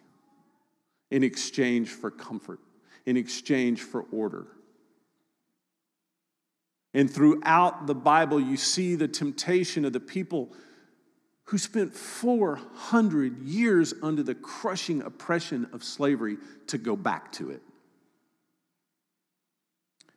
in 1.10 1.22
exchange 1.22 1.90
for 1.90 2.10
comfort, 2.10 2.58
in 3.04 3.16
exchange 3.16 3.82
for 3.82 4.02
order. 4.10 4.46
And 6.94 7.10
throughout 7.10 7.88
the 7.88 7.94
Bible, 7.94 8.40
you 8.40 8.56
see 8.56 8.94
the 8.94 9.08
temptation 9.08 9.84
of 9.84 9.92
the 9.92 10.00
people 10.00 10.52
who 11.46 11.58
spent 11.58 11.92
400 11.92 13.42
years 13.42 13.92
under 14.02 14.22
the 14.22 14.34
crushing 14.34 15.02
oppression 15.02 15.68
of 15.72 15.84
slavery 15.84 16.38
to 16.68 16.78
go 16.78 16.96
back 16.96 17.32
to 17.32 17.50
it. 17.50 17.62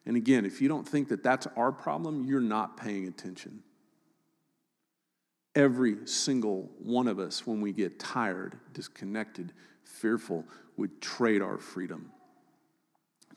And 0.06 0.16
again, 0.16 0.46
if 0.46 0.62
you 0.62 0.70
don't 0.70 0.88
think 0.88 1.10
that 1.10 1.22
that's 1.22 1.48
our 1.58 1.72
problem, 1.72 2.26
you're 2.26 2.40
not 2.40 2.78
paying 2.78 3.08
attention. 3.08 3.62
Every 5.54 6.06
single 6.06 6.70
one 6.80 7.10
of 7.10 7.20
us, 7.20 7.46
when 7.46 7.60
we 7.60 7.74
get 7.74 8.00
tired, 8.00 8.58
disconnected, 8.72 9.52
fearful, 9.84 10.46
would 10.78 11.02
trade 11.02 11.42
our 11.42 11.58
freedom 11.58 12.12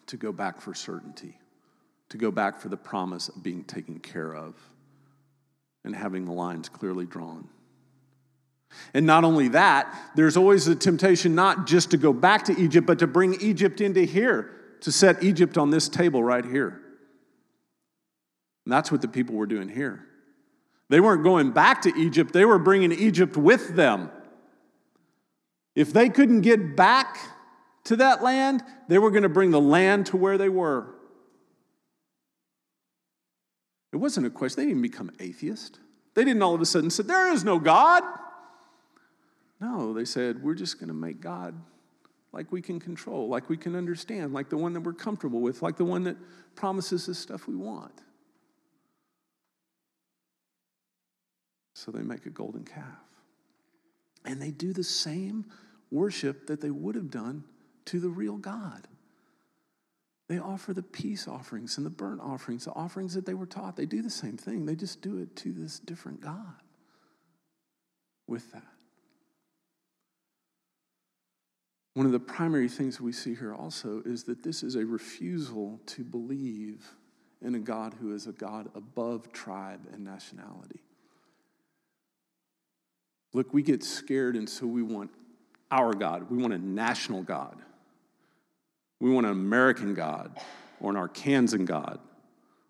to 0.06 0.16
go 0.16 0.30
back 0.30 0.60
for 0.60 0.74
certainty, 0.74 1.39
to 2.10 2.18
go 2.18 2.30
back 2.30 2.60
for 2.60 2.68
the 2.68 2.76
promise 2.76 3.28
of 3.28 3.42
being 3.42 3.64
taken 3.64 3.98
care 3.98 4.34
of 4.34 4.54
and 5.84 5.94
having 5.94 6.24
the 6.24 6.32
lines 6.32 6.68
clearly 6.68 7.06
drawn. 7.06 7.48
And 8.94 9.06
not 9.06 9.24
only 9.24 9.48
that, 9.48 10.12
there's 10.14 10.36
always 10.36 10.64
the 10.64 10.76
temptation 10.76 11.34
not 11.34 11.66
just 11.66 11.90
to 11.92 11.96
go 11.96 12.12
back 12.12 12.44
to 12.44 12.60
Egypt, 12.60 12.86
but 12.86 12.98
to 13.00 13.06
bring 13.06 13.40
Egypt 13.40 13.80
into 13.80 14.02
here 14.02 14.50
to 14.82 14.92
set 14.92 15.22
Egypt 15.22 15.58
on 15.58 15.70
this 15.70 15.88
table 15.88 16.22
right 16.22 16.44
here. 16.44 16.80
And 18.64 18.72
that's 18.72 18.92
what 18.92 19.02
the 19.02 19.08
people 19.08 19.34
were 19.34 19.46
doing 19.46 19.68
here. 19.68 20.04
They 20.88 21.00
weren't 21.00 21.22
going 21.22 21.52
back 21.52 21.82
to 21.82 21.96
Egypt, 21.96 22.32
they 22.32 22.44
were 22.44 22.58
bringing 22.58 22.92
Egypt 22.92 23.36
with 23.36 23.74
them. 23.74 24.10
If 25.76 25.92
they 25.92 26.08
couldn't 26.08 26.40
get 26.40 26.76
back 26.76 27.16
to 27.84 27.96
that 27.96 28.22
land, 28.22 28.62
they 28.88 28.98
were 28.98 29.10
going 29.10 29.22
to 29.22 29.28
bring 29.28 29.50
the 29.52 29.60
land 29.60 30.06
to 30.06 30.16
where 30.16 30.36
they 30.36 30.48
were. 30.48 30.94
It 33.92 33.96
wasn't 33.96 34.26
a 34.26 34.30
question. 34.30 34.62
They 34.62 34.68
didn't 34.68 34.82
become 34.82 35.10
atheist. 35.18 35.78
They 36.14 36.24
didn't 36.24 36.42
all 36.42 36.54
of 36.54 36.60
a 36.60 36.66
sudden 36.66 36.90
say, 36.90 37.02
There 37.02 37.32
is 37.32 37.44
no 37.44 37.58
God. 37.58 38.02
No, 39.60 39.92
they 39.92 40.04
said, 40.04 40.42
We're 40.42 40.54
just 40.54 40.78
going 40.78 40.88
to 40.88 40.94
make 40.94 41.20
God 41.20 41.54
like 42.32 42.52
we 42.52 42.62
can 42.62 42.78
control, 42.78 43.28
like 43.28 43.48
we 43.48 43.56
can 43.56 43.74
understand, 43.74 44.32
like 44.32 44.48
the 44.48 44.56
one 44.56 44.72
that 44.74 44.80
we're 44.80 44.92
comfortable 44.92 45.40
with, 45.40 45.62
like 45.62 45.76
the 45.76 45.84
one 45.84 46.04
that 46.04 46.16
promises 46.54 47.06
the 47.06 47.14
stuff 47.14 47.48
we 47.48 47.56
want. 47.56 48.02
So 51.74 51.90
they 51.90 52.02
make 52.02 52.26
a 52.26 52.30
golden 52.30 52.64
calf. 52.64 52.84
And 54.24 54.40
they 54.40 54.50
do 54.50 54.72
the 54.72 54.84
same 54.84 55.46
worship 55.90 56.46
that 56.46 56.60
they 56.60 56.70
would 56.70 56.94
have 56.94 57.10
done 57.10 57.44
to 57.86 57.98
the 57.98 58.10
real 58.10 58.36
God. 58.36 58.86
They 60.30 60.38
offer 60.38 60.72
the 60.72 60.84
peace 60.84 61.26
offerings 61.26 61.76
and 61.76 61.84
the 61.84 61.90
burnt 61.90 62.20
offerings, 62.20 62.64
the 62.64 62.70
offerings 62.70 63.14
that 63.14 63.26
they 63.26 63.34
were 63.34 63.46
taught. 63.46 63.74
They 63.74 63.84
do 63.84 64.00
the 64.00 64.08
same 64.08 64.36
thing, 64.36 64.64
they 64.64 64.76
just 64.76 65.02
do 65.02 65.18
it 65.18 65.34
to 65.38 65.52
this 65.52 65.80
different 65.80 66.20
God 66.20 66.54
with 68.28 68.52
that. 68.52 68.62
One 71.94 72.06
of 72.06 72.12
the 72.12 72.20
primary 72.20 72.68
things 72.68 73.00
we 73.00 73.10
see 73.10 73.34
here 73.34 73.52
also 73.52 74.02
is 74.06 74.22
that 74.24 74.44
this 74.44 74.62
is 74.62 74.76
a 74.76 74.86
refusal 74.86 75.80
to 75.86 76.04
believe 76.04 76.88
in 77.42 77.56
a 77.56 77.58
God 77.58 77.96
who 78.00 78.14
is 78.14 78.28
a 78.28 78.32
God 78.32 78.68
above 78.76 79.32
tribe 79.32 79.80
and 79.92 80.04
nationality. 80.04 80.78
Look, 83.32 83.52
we 83.52 83.62
get 83.62 83.82
scared, 83.82 84.36
and 84.36 84.48
so 84.48 84.64
we 84.64 84.84
want 84.84 85.10
our 85.72 85.92
God. 85.92 86.30
We 86.30 86.38
want 86.38 86.52
a 86.52 86.58
national 86.58 87.24
God. 87.24 87.60
We 89.00 89.10
want 89.10 89.26
an 89.26 89.32
American 89.32 89.94
God, 89.94 90.38
or 90.80 90.90
an 90.90 90.96
Arkansan 90.96 91.64
God, 91.64 91.98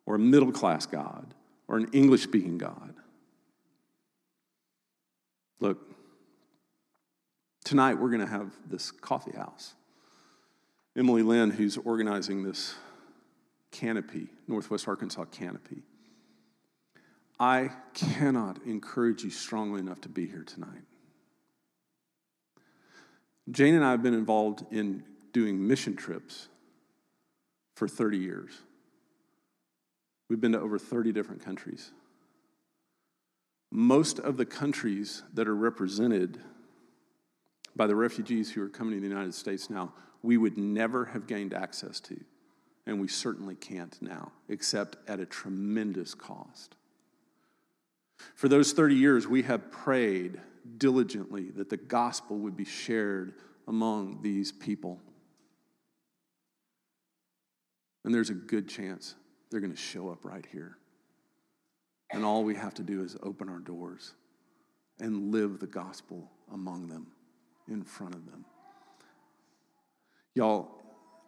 or 0.07 0.15
a 0.15 0.19
middle 0.19 0.53
class 0.53 0.87
God, 0.87 1.35
or 1.69 1.77
an 1.77 1.89
English 1.93 2.23
speaking 2.23 2.57
God. 2.57 2.95
Look, 5.59 5.79
tonight 7.65 7.95
we're 7.95 8.11
going 8.11 8.21
to 8.21 8.27
have 8.27 8.53
this 8.69 8.91
coffee 8.91 9.37
house. 9.37 9.75
Emily 10.97 11.23
Lynn, 11.23 11.51
who's 11.51 11.77
organizing 11.77 12.43
this 12.43 12.75
canopy, 13.71 14.29
Northwest 14.49 14.89
Arkansas 14.89 15.25
canopy, 15.27 15.83
I 17.39 17.71
cannot 17.95 18.59
encourage 18.67 19.25
you 19.25 19.31
strongly 19.31 19.81
enough 19.81 20.01
to 20.03 20.09
be 20.09 20.27
here 20.27 20.45
tonight. 20.45 20.83
Jane 23.51 23.75
and 23.75 23.85
I 23.85 23.93
have 23.93 24.03
been 24.03 24.15
involved 24.15 24.65
in 24.71 25.05
doing 25.33 25.67
mission 25.67 25.97
trips 25.97 26.49
for 27.75 27.89
30 27.89 28.19
years. 28.19 28.51
We've 30.29 30.41
been 30.41 30.53
to 30.53 30.61
over 30.61 30.79
30 30.79 31.13
different 31.13 31.45
countries. 31.45 31.91
Most 33.73 34.19
of 34.19 34.37
the 34.37 34.47
countries 34.47 35.23
that 35.35 35.49
are 35.49 35.57
represented 35.57 36.41
by 37.77 37.87
the 37.87 37.95
refugees 37.97 38.51
who 38.51 38.63
are 38.63 38.69
coming 38.69 38.95
to 38.95 39.01
the 39.01 39.09
United 39.09 39.35
States 39.35 39.71
now, 39.71 39.93
we 40.23 40.37
would 40.37 40.59
never 40.59 41.07
have 41.07 41.27
gained 41.27 41.55
access 41.55 42.01
to. 42.01 42.21
And 42.87 43.01
we 43.01 43.09
certainly 43.09 43.55
can't 43.55 43.97
now, 44.03 44.33
except 44.49 44.97
at 45.09 45.21
a 45.21 45.27
tremendous 45.27 46.15
cost. 46.15 46.77
For 48.35 48.49
those 48.49 48.73
30 48.73 48.97
years, 48.97 49.27
we 49.27 49.43
have 49.43 49.71
prayed 49.71 50.41
diligently 50.77 51.51
that 51.53 51.71
the 51.71 51.77
gospel 51.77 52.39
would 52.39 52.57
be 52.57 52.65
shared 52.65 53.35
among 53.67 54.21
these 54.23 54.53
people. 54.53 55.01
And 58.05 58.15
there's 58.15 58.31
a 58.31 58.35
good 58.35 58.69
chance 58.69 59.15
they're 59.51 59.61
going 59.61 59.73
to 59.73 59.79
show 59.79 60.11
up 60.11 60.25
right 60.25 60.47
here. 60.51 60.79
And 62.13 62.25
all 62.25 62.45
we 62.45 62.55
have 62.55 62.75
to 62.75 62.83
do 62.83 63.03
is 63.03 63.17
open 63.23 63.49
our 63.49 63.59
doors 63.59 64.15
and 64.99 65.33
live 65.33 65.61
the 65.61 65.67
gospel 65.67 66.31
among 66.53 66.89
them, 66.89 67.07
in 67.69 67.83
front 67.83 68.15
of 68.15 68.27
them. 68.27 68.45
Y'all, 70.35 70.71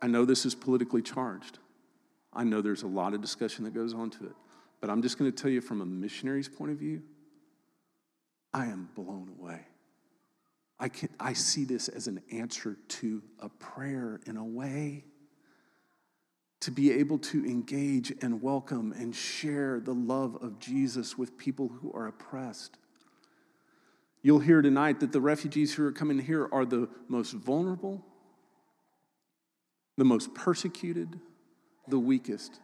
I 0.01 0.07
know 0.07 0.25
this 0.25 0.45
is 0.45 0.55
politically 0.55 1.03
charged. 1.03 1.59
I 2.33 2.45
know 2.45 2.61
there's 2.61 2.83
a 2.83 2.89
lot 2.89 3.15
of 3.15 3.21
discussion 3.21 3.65
that 3.65 3.75
goes 3.75 3.95
on 3.95 4.11
to 4.11 4.25
it. 4.25 4.35
But 4.81 4.91
I'm 4.91 5.03
just 5.03 5.19
going 5.19 5.31
to 5.31 5.43
tell 5.43 5.51
you 5.51 5.61
from 5.61 5.81
a 5.81 5.87
missionary's 5.87 6.49
point 6.49 6.73
of 6.73 6.79
view, 6.79 7.03
I 8.53 8.67
am 8.67 8.89
blown 8.95 9.31
away. 9.39 9.61
I, 10.79 10.89
can, 10.89 11.09
I 11.21 11.33
see 11.33 11.65
this 11.65 11.89
as 11.89 12.09
an 12.09 12.21
answer 12.33 12.77
to 12.89 13.23
a 13.39 13.49
prayer 13.49 14.21
in 14.27 14.37
a 14.37 14.45
way. 14.45 15.05
To 16.63 16.71
be 16.71 16.93
able 16.93 17.19
to 17.19 17.45
engage 17.45 18.13
and 18.23 18.41
welcome 18.41 18.93
and 18.93 19.15
share 19.15 19.81
the 19.81 19.95
love 19.95 20.37
of 20.41 20.61
Jesus 20.61 21.19
with 21.19 21.37
people 21.37 21.69
who 21.69 21.93
are 21.93 22.07
oppressed. 22.07 22.79
You'll 24.23 24.39
hear 24.39 24.63
tonight 24.63 25.01
that 25.01 25.11
the 25.11 25.21
refugees 25.21 25.75
who 25.75 25.85
are 25.85 25.91
coming 25.91 26.21
here 26.21 26.49
are 26.53 26.65
the 26.65 26.89
most 27.09 27.33
vulnerable, 27.33 28.05
the 29.97 30.05
most 30.05 30.35
persecuted, 30.35 31.19
the 31.89 31.99
weakest. 31.99 32.61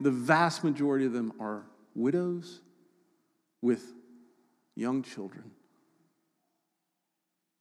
The 0.00 0.10
vast 0.10 0.64
majority 0.64 1.06
of 1.06 1.12
them 1.12 1.32
are 1.38 1.62
widows 1.94 2.60
with 3.62 3.84
young 4.74 5.04
children, 5.04 5.52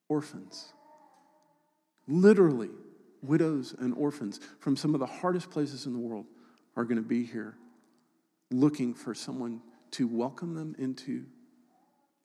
orphans. 0.10 0.74
Literally, 2.08 2.72
widows 3.22 3.76
and 3.78 3.94
orphans 3.96 4.40
from 4.60 4.76
some 4.76 4.94
of 4.94 5.00
the 5.00 5.06
hardest 5.06 5.50
places 5.50 5.86
in 5.86 5.94
the 5.94 6.00
world 6.00 6.26
are 6.76 6.84
going 6.84 7.02
to 7.02 7.08
be 7.08 7.26
here 7.26 7.56
looking 8.52 8.94
for 8.94 9.14
someone 9.14 9.62
to 9.92 10.08
welcome 10.08 10.54
them 10.54 10.76
into 10.78 11.26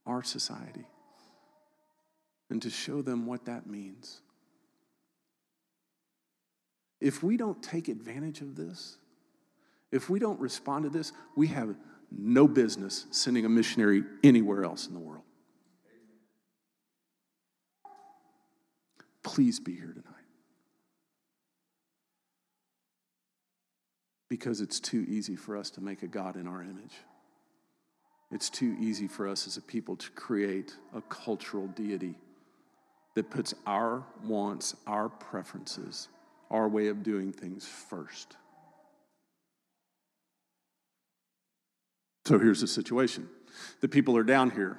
our 0.06 0.22
society 0.22 0.86
and 2.50 2.60
to 2.62 2.70
show 2.70 3.00
them 3.00 3.26
what 3.26 3.44
that 3.46 3.66
means. 3.66 4.20
If 7.00 7.22
we 7.22 7.36
don't 7.36 7.62
take 7.62 7.88
advantage 7.88 8.40
of 8.40 8.56
this, 8.56 8.98
if 9.90 10.10
we 10.10 10.18
don't 10.18 10.38
respond 10.40 10.84
to 10.84 10.90
this, 10.90 11.12
we 11.36 11.46
have 11.48 11.74
no 12.10 12.46
business 12.46 13.06
sending 13.10 13.44
a 13.44 13.48
missionary 13.48 14.02
anywhere 14.22 14.64
else 14.64 14.86
in 14.86 14.94
the 14.94 15.00
world. 15.00 15.24
Please 19.22 19.60
be 19.60 19.74
here 19.74 19.92
tonight. 19.92 20.19
Because 24.30 24.62
it's 24.62 24.80
too 24.80 25.04
easy 25.06 25.36
for 25.36 25.56
us 25.56 25.68
to 25.70 25.82
make 25.82 26.02
a 26.02 26.06
God 26.06 26.36
in 26.36 26.46
our 26.46 26.62
image. 26.62 26.94
It's 28.30 28.48
too 28.48 28.76
easy 28.80 29.08
for 29.08 29.28
us 29.28 29.46
as 29.46 29.58
a 29.58 29.60
people 29.60 29.96
to 29.96 30.10
create 30.12 30.74
a 30.94 31.02
cultural 31.02 31.66
deity 31.66 32.14
that 33.14 33.28
puts 33.28 33.54
our 33.66 34.04
wants, 34.24 34.76
our 34.86 35.08
preferences, 35.08 36.08
our 36.50 36.68
way 36.68 36.86
of 36.88 37.02
doing 37.02 37.32
things 37.32 37.66
first. 37.66 38.36
So 42.24 42.38
here's 42.38 42.60
the 42.60 42.68
situation 42.68 43.28
the 43.80 43.88
people 43.88 44.16
are 44.16 44.22
down 44.22 44.50
here. 44.50 44.78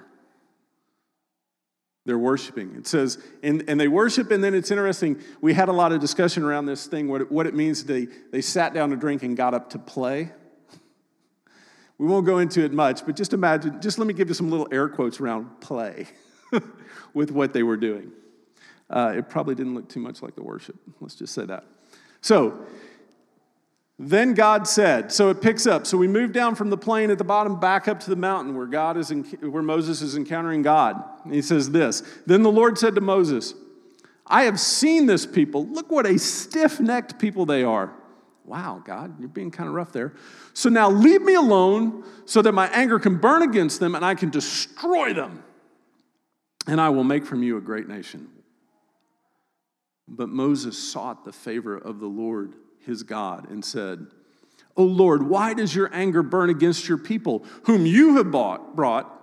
They're 2.06 2.18
worshiping. 2.18 2.76
It 2.76 2.88
says, 2.88 3.20
and, 3.44 3.64
and 3.68 3.80
they 3.80 3.88
worship, 3.88 4.32
and 4.32 4.44
then 4.44 4.56
it's 4.56 4.72
interesting. 4.72 5.22
We 5.40 5.54
had 5.54 5.70
a 5.70 5.74
lot 5.74 5.92
of 5.92 6.00
discussion 6.00 6.44
around 6.44 6.66
this 6.66 6.88
thing, 6.88 7.08
what 7.08 7.22
it, 7.22 7.32
what 7.32 7.46
it 7.46 7.54
means. 7.54 7.84
They, 7.84 8.08
they 8.32 8.42
sat 8.42 8.74
down 8.74 8.90
to 8.90 8.96
drink 8.96 9.22
and 9.22 9.38
got 9.38 9.54
up 9.54 9.70
to 9.72 9.80
play. 9.80 10.32
We 12.00 12.08
won't 12.08 12.26
go 12.26 12.40
into 12.40 12.66
it 12.66 12.74
much, 12.74 13.06
but 13.06 13.16
just 13.16 13.34
imagine, 13.34 13.80
just 13.80 14.00
let 14.00 14.08
me 14.08 14.16
give 14.16 14.28
you 14.28 14.34
some 14.34 14.50
little 14.50 14.68
air 14.72 14.90
quotes 14.90 15.20
around 15.20 15.62
play 15.62 16.08
with 17.14 17.30
what 17.30 17.54
they 17.54 17.62
were 17.62 17.78
doing. 17.78 18.12
Uh, 18.90 19.14
it 19.18 19.30
probably 19.30 19.54
didn't 19.54 19.76
look 19.76 19.88
too 19.88 20.00
much 20.00 20.24
like 20.24 20.36
the 20.36 20.44
worship. 20.44 20.76
Let's 21.00 21.14
just 21.14 21.36
say 21.36 21.46
that. 21.46 21.66
So 22.22 22.66
then 24.10 24.34
God 24.34 24.68
said, 24.68 25.12
so 25.12 25.30
it 25.30 25.42
picks 25.42 25.68
up. 25.68 25.86
So 25.86 25.98
we 25.98 26.08
move 26.08 26.32
down 26.32 26.56
from 26.56 26.70
the 26.70 26.78
plain 26.78 27.12
at 27.12 27.18
the 27.18 27.24
bottom 27.24 27.60
back 27.60 27.88
up 27.88 28.00
to 28.00 28.10
the 28.10 28.16
mountain 28.16 28.56
where 28.56 28.66
God 28.66 28.98
is 28.98 29.12
in, 29.12 29.24
where 29.24 29.62
Moses 29.62 30.02
is 30.02 30.16
encountering 30.16 30.64
God. 30.64 31.04
And 31.24 31.34
he 31.34 31.42
says 31.42 31.70
this. 31.70 32.02
Then 32.26 32.42
the 32.42 32.52
Lord 32.52 32.78
said 32.78 32.96
to 32.96 33.02
Moses, 33.02 33.54
I 34.26 34.44
have 34.44 34.60
seen 34.60 35.06
this 35.06 35.26
people. 35.26 35.68
Look 35.68 35.92
what 35.92 36.06
a 36.06 36.18
stiff-necked 36.18 37.20
people 37.20 37.46
they 37.46 37.64
are. 37.64 37.94
Wow, 38.44 38.82
God, 38.84 39.20
you're 39.20 39.30
being 39.30 39.52
kind 39.52 39.70
of 39.70 39.76
rough 39.76 39.92
there. 39.92 40.14
So 40.54 40.70
now 40.70 40.90
leave 40.90 41.22
me 41.22 41.36
alone 41.36 42.04
so 42.26 42.42
that 42.42 42.54
my 42.54 42.70
anger 42.70 42.98
can 42.98 43.18
burn 43.18 43.44
against 43.44 43.80
them 43.80 43.94
and 43.94 44.04
I 44.04 44.16
can 44.16 44.30
destroy 44.30 45.14
them. 45.14 45.44
And 46.66 46.82
I 46.82 46.90
will 46.90 47.04
make 47.04 47.26
from 47.26 47.44
you 47.44 47.58
a 47.58 47.62
great 47.62 47.88
nation. 47.88 48.30
But 50.08 50.30
Moses 50.30 50.78
sought 50.78 51.24
the 51.24 51.32
favor 51.32 51.78
of 51.78 52.00
the 52.00 52.08
Lord 52.08 52.56
his 52.86 53.04
God 53.04 53.50
and 53.50 53.64
said, 53.64 54.08
O 54.78 54.84
Lord, 54.84 55.24
why 55.24 55.54
does 55.54 55.76
your 55.76 55.94
anger 55.94 56.24
burn 56.24 56.50
against 56.50 56.88
your 56.88 56.98
people, 56.98 57.46
whom 57.64 57.86
you 57.86 58.18
have 58.18 58.32
bought, 58.32 58.76
brought 58.76 59.18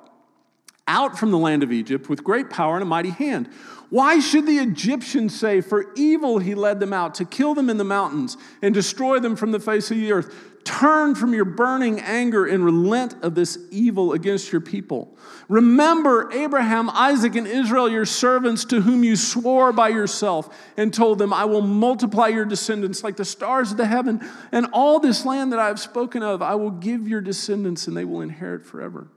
out 0.87 1.19
from 1.19 1.31
the 1.31 1.39
land 1.39 1.63
of 1.63 1.73
Egypt 1.73 2.09
with 2.09 2.25
great 2.25 2.51
power 2.51 2.75
and 2.75 2.83
a 2.83 2.87
mighty 2.87 3.11
hand? 3.11 3.49
Why 3.91 4.21
should 4.21 4.47
the 4.47 4.59
Egyptians 4.59 5.39
say, 5.39 5.61
For 5.61 5.93
evil 5.95 6.39
he 6.39 6.55
led 6.55 6.81
them 6.81 6.93
out, 6.93 7.15
to 7.17 7.25
kill 7.25 7.55
them 7.55 7.71
in 7.71 7.79
the 7.79 7.85
mountains 7.85 8.37
and 8.61 8.75
destroy 8.75 9.19
them 9.19 9.37
from 9.37 9.53
the 9.53 9.61
face 9.61 9.91
of 9.91 9.97
the 9.97 10.13
earth? 10.13 10.35
Turn 10.69 11.15
from 11.15 11.33
your 11.33 11.47
burning 11.47 11.99
anger 12.01 12.45
and 12.45 12.63
relent 12.63 13.15
of 13.23 13.35
this 13.35 13.57
evil 13.71 14.13
against 14.13 14.53
your 14.53 14.61
people. 14.61 15.17
Remember 15.49 16.31
Abraham, 16.31 16.91
Isaac, 16.91 17.37
and 17.37 17.47
Israel, 17.47 17.89
your 17.89 18.05
servants, 18.05 18.67
to 18.67 18.83
whom 18.83 19.03
you 19.03 19.17
swore 19.17 19.73
by 19.73 19.89
yourself 19.89 20.55
and 20.77 20.93
told 20.93 21.19
them, 21.19 21.33
I 21.33 21.47
will 21.47 21.63
multiply 21.63 22.29
your 22.29 22.45
descendants 22.45 23.03
like 23.03 23.17
the 23.17 23.25
stars 23.25 23.71
of 23.71 23.79
the 23.79 23.87
heaven, 23.87 24.21
and 24.53 24.67
all 24.75 25.01
this 25.01 25.25
land 25.25 25.55
that 25.55 25.59
I 25.59 25.69
have 25.69 25.81
spoken 25.81 26.23
of, 26.23 26.43
I 26.43 26.55
will 26.57 26.73
give 26.73 27.09
your 27.09 27.23
descendants, 27.23 27.87
and 27.87 27.97
they 27.97 28.05
will 28.05 28.21
inherit 28.21 28.67
forever. 28.67 29.09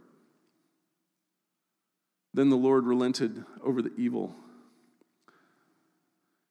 Then 2.33 2.49
the 2.49 2.55
Lord 2.55 2.85
relented 2.85 3.43
over 3.61 3.81
the 3.81 3.91
evil 3.97 4.33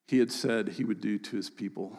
he 0.09 0.19
had 0.19 0.31
said 0.31 0.69
he 0.69 0.85
would 0.85 1.01
do 1.01 1.17
to 1.19 1.37
his 1.37 1.49
people. 1.49 1.97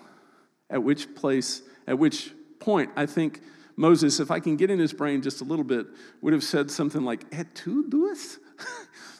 At 0.70 0.84
which 0.84 1.16
place, 1.16 1.64
at 1.88 1.98
which 1.98 2.32
point, 2.62 2.92
I 2.96 3.06
think 3.06 3.42
Moses, 3.76 4.20
if 4.20 4.32
I 4.32 4.40
can 4.40 4.56
get 4.56 4.70
in 4.70 4.80
his 4.80 4.94
brain 4.94 5.22
just 5.22 5.42
a 5.42 5.44
little 5.44 5.66
bit, 5.66 5.88
would 6.22 6.34
have 6.34 6.44
said 6.44 6.72
something 6.72 7.04
like, 7.04 7.26
Et 7.32 7.54
tu, 7.56 7.86
Louis? 7.90 8.38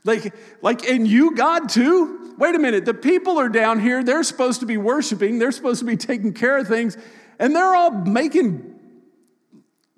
like, 0.04 0.34
like, 0.62 0.88
and 0.88 1.08
you, 1.08 1.36
God, 1.36 1.68
too? 1.68 2.36
Wait 2.38 2.56
a 2.56 2.60
minute, 2.60 2.86
the 2.86 2.94
people 2.94 3.40
are 3.40 3.50
down 3.50 3.80
here, 3.80 4.04
they're 4.04 4.24
supposed 4.24 4.62
to 4.62 4.66
be 4.66 4.78
worshiping, 4.78 5.40
they're 5.40 5.52
supposed 5.52 5.80
to 5.80 5.86
be 5.86 5.98
taking 5.98 6.34
care 6.34 6.58
of 6.58 6.68
things, 6.68 6.98
and 7.40 7.56
they're 7.56 7.76
all 7.76 7.92
making 7.92 8.80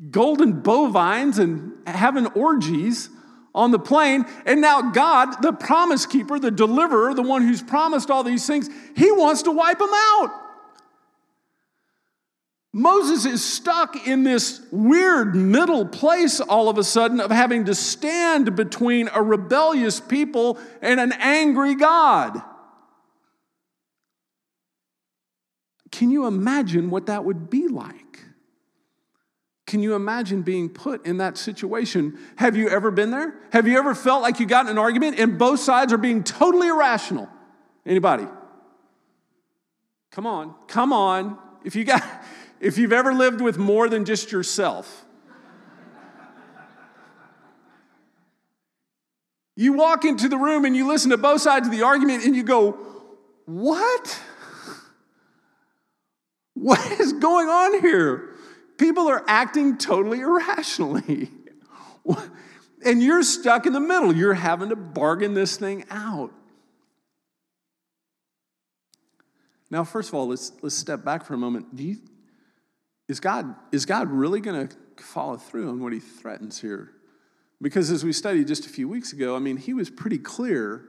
golden 0.10 0.62
bovines 0.62 1.40
and 1.40 1.74
having 1.86 2.28
orgies 2.28 3.10
on 3.56 3.72
the 3.72 3.80
plain. 3.80 4.26
And 4.46 4.62
now, 4.62 4.92
God, 4.92 5.42
the 5.42 5.54
promise 5.54 6.06
keeper, 6.06 6.40
the 6.40 6.52
deliverer, 6.52 7.14
the 7.14 7.22
one 7.22 7.44
who's 7.44 7.62
promised 7.62 8.10
all 8.10 8.24
these 8.24 8.46
things, 8.48 8.70
he 8.96 9.12
wants 9.12 9.44
to 9.44 9.52
wipe 9.52 9.80
them 9.80 9.92
out. 9.94 10.43
Moses 12.76 13.26
is 13.26 13.44
stuck 13.44 14.08
in 14.08 14.24
this 14.24 14.60
weird 14.72 15.36
middle 15.36 15.86
place 15.86 16.42
all 16.42 16.70
of 16.70 16.80
a 16.80 16.84
sudden 16.84 17.20
of 17.20 17.30
having 17.30 17.66
to 17.66 17.76
stand 17.76 18.56
between 18.56 19.10
a 19.14 19.22
rebellious 19.22 20.00
people 20.00 20.58
and 20.82 21.00
an 21.00 21.14
angry 21.20 21.76
God. 21.76 22.42
Can 25.92 26.10
you 26.10 26.26
imagine 26.26 26.90
what 26.90 27.06
that 27.06 27.24
would 27.24 27.52
be 27.52 27.68
like? 27.68 28.04
Can 29.68 29.84
you 29.84 29.94
imagine 29.94 30.42
being 30.42 30.68
put 30.68 31.06
in 31.06 31.18
that 31.18 31.38
situation? 31.38 32.18
Have 32.38 32.58
you 32.58 32.70
ever 32.70 32.90
been 32.90 33.12
there? 33.12 33.36
Have 33.52 33.68
you 33.68 33.78
ever 33.78 33.94
felt 33.94 34.24
like 34.24 34.40
you 34.40 34.48
got 34.48 34.66
in 34.66 34.72
an 34.72 34.78
argument 34.80 35.20
and 35.20 35.38
both 35.38 35.60
sides 35.60 35.94
are 35.94 35.98
being 36.00 36.24
totally 36.24 36.70
irrational? 36.70 37.30
Anybody? 37.86 38.26
Come 40.12 40.26
on, 40.26 40.56
come 40.68 40.92
on. 40.92 41.38
If 41.64 41.76
you 41.76 41.86
got 41.86 42.04
if 42.64 42.78
you've 42.78 42.94
ever 42.94 43.14
lived 43.14 43.42
with 43.42 43.58
more 43.58 43.90
than 43.90 44.06
just 44.06 44.32
yourself. 44.32 45.06
You 49.56 49.74
walk 49.74 50.06
into 50.06 50.30
the 50.30 50.38
room 50.38 50.66
and 50.66 50.76
you 50.76 50.88
listen 50.88 51.12
to 51.12 51.18
both 51.18 51.42
sides 51.42 51.68
of 51.68 51.74
the 51.74 51.84
argument 51.84 52.26
and 52.26 52.36
you 52.36 52.42
go, 52.42 52.72
What? 53.46 54.20
What 56.56 57.00
is 57.00 57.14
going 57.14 57.50
on 57.50 57.82
here? 57.82 58.36
People 58.78 59.10
are 59.10 59.24
acting 59.28 59.78
totally 59.78 60.22
irrationally. 60.22 61.30
and 62.86 63.04
you're 63.04 63.24
stuck 63.24 63.66
in 63.66 63.74
the 63.74 63.80
middle. 63.80 64.16
You're 64.16 64.34
having 64.34 64.70
to 64.70 64.76
bargain 64.76 65.34
this 65.34 65.58
thing 65.58 65.84
out. 65.90 66.32
Now, 69.70 69.84
first 69.84 70.10
of 70.10 70.16
all, 70.16 70.28
let's, 70.28 70.52
let's 70.62 70.76
step 70.76 71.04
back 71.04 71.26
for 71.26 71.34
a 71.34 71.38
moment. 71.38 71.76
Do 71.76 71.84
you, 71.84 71.98
is, 73.14 73.20
God, 73.20 73.56
is 73.72 73.86
God 73.86 74.10
really 74.10 74.42
going 74.42 74.68
to 74.68 74.76
follow 75.04 75.38
through 75.38 75.70
on 75.70 75.80
what 75.82 75.94
he 75.94 76.00
threatens 76.00 76.60
here? 76.60 76.94
Because 77.62 77.92
as 77.92 78.04
we 78.04 78.12
studied 78.12 78.48
just 78.48 78.66
a 78.66 78.70
few 78.70 78.90
weeks 78.90 79.14
ago, 79.14 79.36
I 79.36 79.40
mean, 79.40 79.58
he 79.58 79.74
was 79.74 79.92
pretty 79.92 80.18
clear 80.18 80.84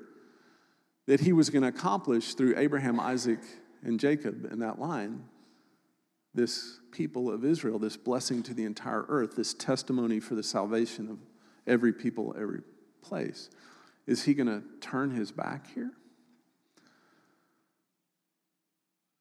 that 1.07 1.21
he 1.21 1.35
was 1.35 1.51
going 1.51 1.63
to 1.63 1.69
accomplish 1.69 2.33
through 2.35 2.55
Abraham, 2.57 2.99
Isaac, 2.99 3.41
and 3.83 4.01
Jacob 4.01 4.51
in 4.51 4.61
that 4.61 4.79
line 4.81 5.25
this 6.35 6.81
people 6.91 7.31
of 7.31 7.45
Israel, 7.45 7.79
this 7.79 7.97
blessing 7.97 8.43
to 8.43 8.55
the 8.55 8.65
entire 8.65 9.05
earth, 9.09 9.37
this 9.37 9.55
testimony 9.55 10.19
for 10.19 10.35
the 10.35 10.43
salvation 10.43 11.09
of 11.09 11.19
every 11.67 11.93
people, 11.93 12.35
every 12.37 12.63
place. 13.03 13.51
Is 14.07 14.25
he 14.25 14.35
going 14.35 14.49
to 14.49 14.65
turn 14.81 15.11
his 15.11 15.31
back 15.31 15.73
here? 15.75 15.93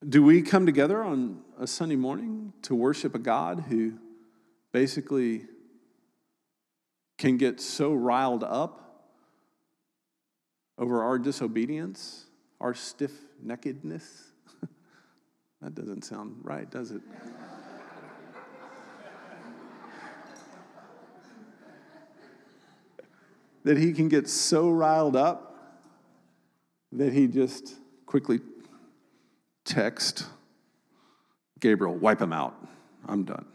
Do 0.07 0.21
we 0.21 0.41
come 0.41 0.65
together 0.65 1.01
on 1.01 1.39
a 1.57 1.65
Sunday 1.65 1.95
morning 1.95 2.51
to 2.63 2.75
worship 2.75 3.15
a 3.15 3.19
God 3.19 3.63
who 3.69 3.93
basically 4.73 5.45
can 7.17 7.37
get 7.37 7.61
so 7.61 7.93
riled 7.93 8.43
up 8.43 9.13
over 10.77 11.03
our 11.03 11.17
disobedience, 11.17 12.25
our 12.59 12.73
stiff 12.73 13.13
neckedness? 13.45 14.03
That 15.61 15.75
doesn't 15.75 16.03
sound 16.03 16.39
right, 16.41 16.69
does 16.69 16.91
it? 16.91 17.01
that 23.63 23.77
he 23.77 23.93
can 23.93 24.09
get 24.09 24.27
so 24.27 24.69
riled 24.69 25.15
up 25.15 25.79
that 26.91 27.13
he 27.13 27.27
just 27.27 27.75
quickly 28.05 28.41
text 29.65 30.25
Gabriel, 31.63 31.95
wipe 31.95 32.21
him 32.21 32.33
out. 32.33 32.55
I'm 33.07 33.23
done. 33.23 33.45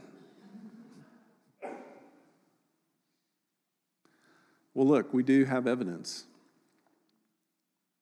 Well, 4.72 4.86
look, 4.86 5.12
we 5.12 5.22
do 5.22 5.44
have 5.44 5.66
evidence 5.66 6.24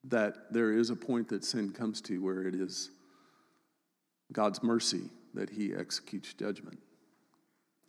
that 0.05 0.53
there 0.53 0.71
is 0.71 0.91
a 0.91 0.95
point 0.95 1.29
that 1.31 1.45
sin 1.45 1.73
comes 1.73 2.01
to 2.03 2.23
where 2.23 2.47
it 2.47 2.55
is 2.55 2.91
God's 4.33 4.63
mercy 4.63 5.11
that 5.35 5.51
he 5.51 5.75
executes 5.75 6.33
judgment. 6.35 6.79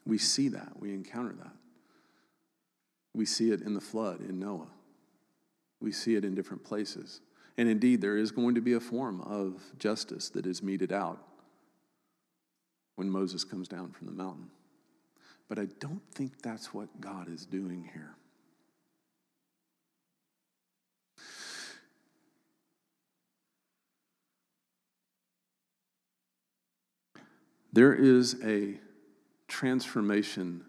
We 0.08 0.18
see 0.18 0.48
that, 0.48 0.72
we 0.80 0.96
encounter 0.96 1.36
that. 1.38 1.54
We 3.14 3.26
see 3.26 3.52
it 3.52 3.62
in 3.62 3.76
the 3.76 3.82
flood 3.82 4.22
in 4.22 4.40
Noah. 4.40 4.70
We 5.80 5.92
see 5.92 6.16
it 6.16 6.26
in 6.26 6.34
different 6.34 6.64
places. 6.64 7.22
And 7.58 7.68
indeed, 7.68 8.02
there 8.02 8.18
is 8.18 8.32
going 8.32 8.56
to 8.56 8.62
be 8.62 8.74
a 8.74 8.80
form 8.80 9.22
of 9.22 9.62
justice 9.80 10.30
that 10.30 10.46
is 10.46 10.62
meted 10.62 10.92
out 10.92 11.20
when 12.96 13.10
Moses 13.10 13.44
comes 13.44 13.68
down 13.68 13.92
from 13.92 14.08
the 14.08 14.14
mountain. 14.14 14.50
But 15.50 15.58
I 15.58 15.66
don't 15.80 16.02
think 16.14 16.42
that's 16.42 16.74
what 16.74 17.02
God 17.02 17.30
is 17.30 17.46
doing 17.46 17.90
here. 17.94 18.16
There 27.74 27.94
is 27.94 28.38
a 28.44 28.80
transformation 29.48 30.64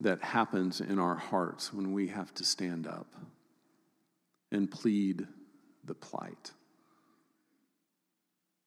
that 0.00 0.22
happens 0.22 0.80
in 0.80 0.98
our 0.98 1.14
hearts 1.14 1.72
when 1.72 1.92
we 1.92 2.08
have 2.08 2.34
to 2.34 2.44
stand 2.44 2.86
up 2.86 3.06
and 4.52 4.70
plead 4.70 5.26
the 5.84 5.94
plight 5.94 6.52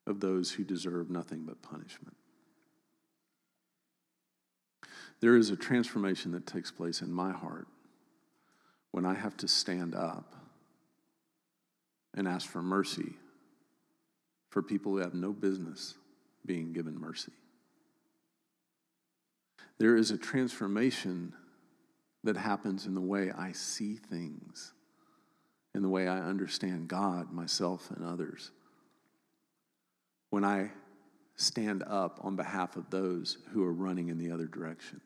of 0.08 0.20
those 0.20 0.52
who 0.52 0.64
deserve 0.64 1.10
nothing 1.10 1.44
but 1.46 1.62
punishment. 1.62 2.16
There 5.22 5.36
is 5.36 5.50
a 5.50 5.56
transformation 5.56 6.32
that 6.32 6.48
takes 6.48 6.72
place 6.72 7.02
in 7.02 7.12
my 7.12 7.32
heart 7.32 7.68
when 8.92 9.06
I 9.06 9.14
have 9.14 9.36
to 9.38 9.48
stand 9.48 9.94
up 9.94 10.36
and 12.16 12.28
ask 12.28 12.50
for 12.50 12.62
mercy 12.62 13.14
for 14.50 14.64
people 14.64 14.94
who 14.94 14.98
have 15.00 15.14
no 15.14 15.32
business 15.32 15.96
being 16.46 16.74
given 16.74 17.00
mercy. 17.00 17.34
There 19.78 19.96
is 19.96 20.12
a 20.12 20.18
transformation 20.18 21.34
that 22.24 22.36
happens 22.36 22.86
in 22.86 22.96
the 22.96 23.02
way 23.02 23.32
I 23.32 23.52
see 23.52 23.96
things, 23.96 24.74
in 25.76 25.82
the 25.82 25.90
way 25.90 26.08
I 26.08 26.20
understand 26.20 26.88
God, 26.88 27.32
myself, 27.32 27.92
and 27.92 28.06
others. 28.06 28.52
When 30.30 30.44
I 30.44 30.72
stand 31.36 31.84
up 31.88 32.20
on 32.22 32.36
behalf 32.36 32.76
of 32.76 32.90
those 32.90 33.38
who 33.52 33.64
are 33.64 33.74
running 33.74 34.10
in 34.10 34.18
the 34.18 34.32
other 34.32 34.46
direction 34.46 35.00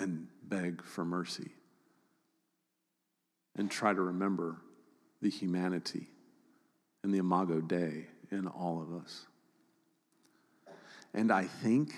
and 0.00 0.26
beg 0.42 0.82
for 0.82 1.04
mercy 1.04 1.50
and 3.56 3.70
try 3.70 3.92
to 3.92 4.00
remember 4.00 4.56
the 5.22 5.30
humanity 5.30 6.08
and 7.04 7.14
the 7.14 7.18
imago 7.18 7.60
Dei 7.60 8.06
in 8.30 8.46
all 8.46 8.82
of 8.82 9.02
us. 9.02 9.26
And 11.14 11.30
I 11.30 11.44
think, 11.44 11.94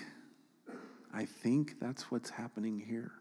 I 1.13 1.25
think 1.25 1.79
that's 1.79 2.11
what's 2.11 2.29
happening 2.29 2.79
here. 2.79 3.11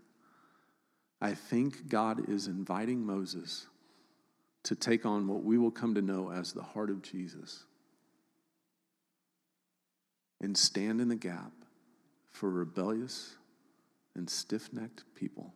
I 1.22 1.34
think 1.34 1.88
God 1.88 2.28
is 2.28 2.48
inviting 2.48 3.06
Moses 3.06 3.68
to 4.64 4.74
take 4.74 5.06
on 5.06 5.28
what 5.28 5.44
we 5.44 5.56
will 5.56 5.70
come 5.70 5.94
to 5.94 6.02
know 6.02 6.30
as 6.30 6.52
the 6.52 6.62
heart 6.62 6.90
of 6.90 7.00
Jesus. 7.00 7.64
and 10.42 10.58
stand 10.58 11.00
in 11.00 11.08
the 11.08 11.14
gap 11.14 11.52
for 12.32 12.50
rebellious 12.50 13.36
and 14.16 14.28
stiff 14.28 14.72
necked 14.72 15.04
people. 15.14 15.54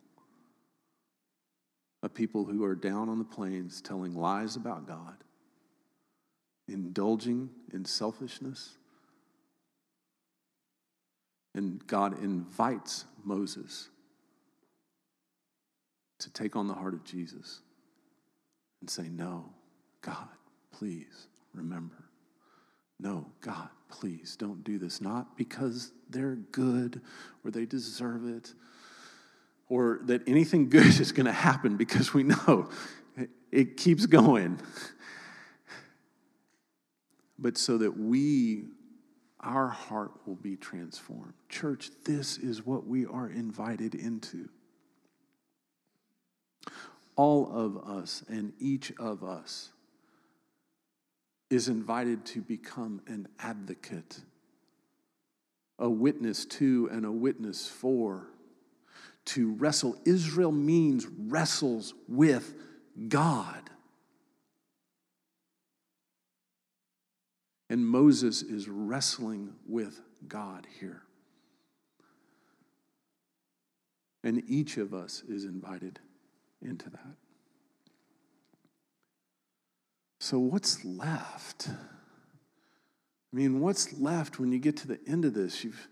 A 2.01 2.09
people 2.09 2.45
who 2.45 2.63
are 2.63 2.75
down 2.75 3.09
on 3.09 3.19
the 3.19 3.25
plains 3.25 3.81
telling 3.81 4.15
lies 4.15 4.55
about 4.55 4.87
God, 4.87 5.17
indulging 6.69 7.49
in 7.73 7.83
selfishness. 7.83 8.77
And 11.53 11.85
God 11.85 12.23
invites 12.23 13.03
Moses 13.25 13.89
to 16.19 16.29
take 16.31 16.55
on 16.55 16.67
the 16.67 16.73
heart 16.73 16.93
of 16.93 17.03
Jesus 17.03 17.61
and 18.81 18.89
say, 18.89 19.09
No, 19.09 19.49
God, 20.01 20.27
please 20.71 21.27
remember. 21.53 22.05
No, 22.99 23.27
God, 23.41 23.69
please 23.89 24.35
don't 24.35 24.63
do 24.63 24.79
this. 24.79 25.01
Not 25.01 25.37
because 25.37 25.91
they're 26.09 26.35
good 26.35 27.01
or 27.43 27.51
they 27.51 27.65
deserve 27.65 28.27
it 28.27 28.53
or 29.69 29.99
that 30.03 30.27
anything 30.27 30.69
good 30.69 30.85
is 30.85 31.11
going 31.11 31.25
to 31.25 31.31
happen 31.31 31.77
because 31.77 32.13
we 32.13 32.23
know 32.23 32.69
it 33.51 33.77
keeps 33.77 34.05
going. 34.05 34.59
But 37.39 37.57
so 37.57 37.77
that 37.77 37.95
we, 37.95 38.63
our 39.39 39.67
heart 39.67 40.11
will 40.25 40.35
be 40.35 40.55
transformed. 40.55 41.33
Church, 41.49 41.91
this 42.03 42.37
is 42.37 42.65
what 42.65 42.87
we 42.87 43.05
are 43.05 43.29
invited 43.29 43.93
into 43.93 44.49
all 47.15 47.51
of 47.51 47.77
us 47.77 48.23
and 48.29 48.53
each 48.59 48.93
of 48.99 49.23
us 49.23 49.71
is 51.49 51.67
invited 51.67 52.25
to 52.25 52.41
become 52.41 53.01
an 53.07 53.27
advocate, 53.39 54.21
a 55.79 55.89
witness 55.89 56.45
to 56.45 56.89
and 56.91 57.05
a 57.05 57.11
witness 57.11 57.67
for. 57.67 58.27
To 59.25 59.51
wrestle. 59.55 59.97
Israel 60.05 60.53
means 60.53 61.05
wrestles 61.05 61.93
with 62.07 62.53
God. 63.09 63.69
And 67.69 67.85
Moses 67.85 68.41
is 68.41 68.69
wrestling 68.69 69.53
with 69.67 69.99
God 70.29 70.65
here. 70.79 71.01
And 74.23 74.43
each 74.47 74.77
of 74.77 74.93
us 74.93 75.23
is 75.27 75.43
invited 75.43 75.99
into 76.67 76.89
that. 76.89 77.15
So, 80.19 80.39
what's 80.39 80.83
left? 80.83 81.69
I 81.69 83.35
mean, 83.35 83.59
what's 83.59 83.93
left 83.99 84.39
when 84.39 84.51
you 84.51 84.59
get 84.59 84.77
to 84.77 84.87
the 84.87 84.99
end 85.07 85.25
of 85.25 85.33
this? 85.33 85.63
You've, 85.63 85.87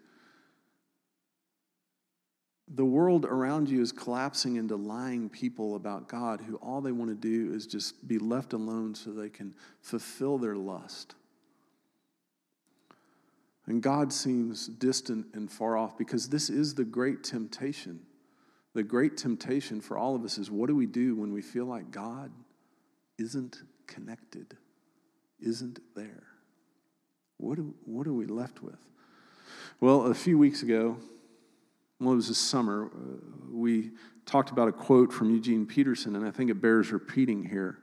the 2.67 2.85
world 2.85 3.25
around 3.25 3.69
you 3.69 3.81
is 3.81 3.91
collapsing 3.91 4.55
into 4.55 4.75
lying 4.75 5.29
people 5.29 5.75
about 5.75 6.07
God 6.07 6.41
who 6.41 6.55
all 6.55 6.81
they 6.81 6.91
want 6.91 7.11
to 7.11 7.15
do 7.15 7.53
is 7.53 7.67
just 7.67 8.07
be 8.07 8.17
left 8.17 8.53
alone 8.53 8.95
so 8.95 9.11
they 9.11 9.29
can 9.29 9.53
fulfill 9.81 10.37
their 10.37 10.55
lust. 10.55 11.15
And 13.67 13.81
God 13.81 14.11
seems 14.11 14.67
distant 14.67 15.27
and 15.33 15.51
far 15.51 15.77
off 15.77 15.97
because 15.97 16.29
this 16.29 16.49
is 16.49 16.75
the 16.75 16.83
great 16.83 17.23
temptation 17.23 18.01
the 18.75 18.83
great 18.83 19.15
temptation 19.15 19.79
for 19.79 19.97
all 19.97 20.15
of 20.15 20.25
us 20.25 20.37
is 20.37 20.51
what 20.51 20.67
do 20.67 20.75
we 20.75 20.85
do 20.85 21.15
when 21.15 21.31
we 21.31 21.41
feel 21.41 21.65
like 21.65 21.91
God 21.91 22.29
isn't 23.17 23.63
connected, 23.87 24.57
isn't 25.39 25.79
there? 25.95 26.23
What, 27.37 27.55
do, 27.55 27.73
what 27.85 28.05
are 28.05 28.13
we 28.13 28.25
left 28.25 28.61
with? 28.61 28.77
Well, 29.79 30.07
a 30.07 30.13
few 30.13 30.37
weeks 30.37 30.61
ago, 30.61 30.97
well, 32.01 32.11
it 32.11 32.17
was 32.17 32.27
this 32.27 32.37
summer, 32.37 32.91
uh, 32.93 33.49
we 33.49 33.91
talked 34.25 34.49
about 34.49 34.67
a 34.67 34.73
quote 34.73 35.13
from 35.13 35.31
Eugene 35.31 35.65
Peterson, 35.65 36.17
and 36.17 36.27
I 36.27 36.31
think 36.31 36.51
it 36.51 36.61
bears 36.61 36.91
repeating 36.91 37.45
here. 37.45 37.77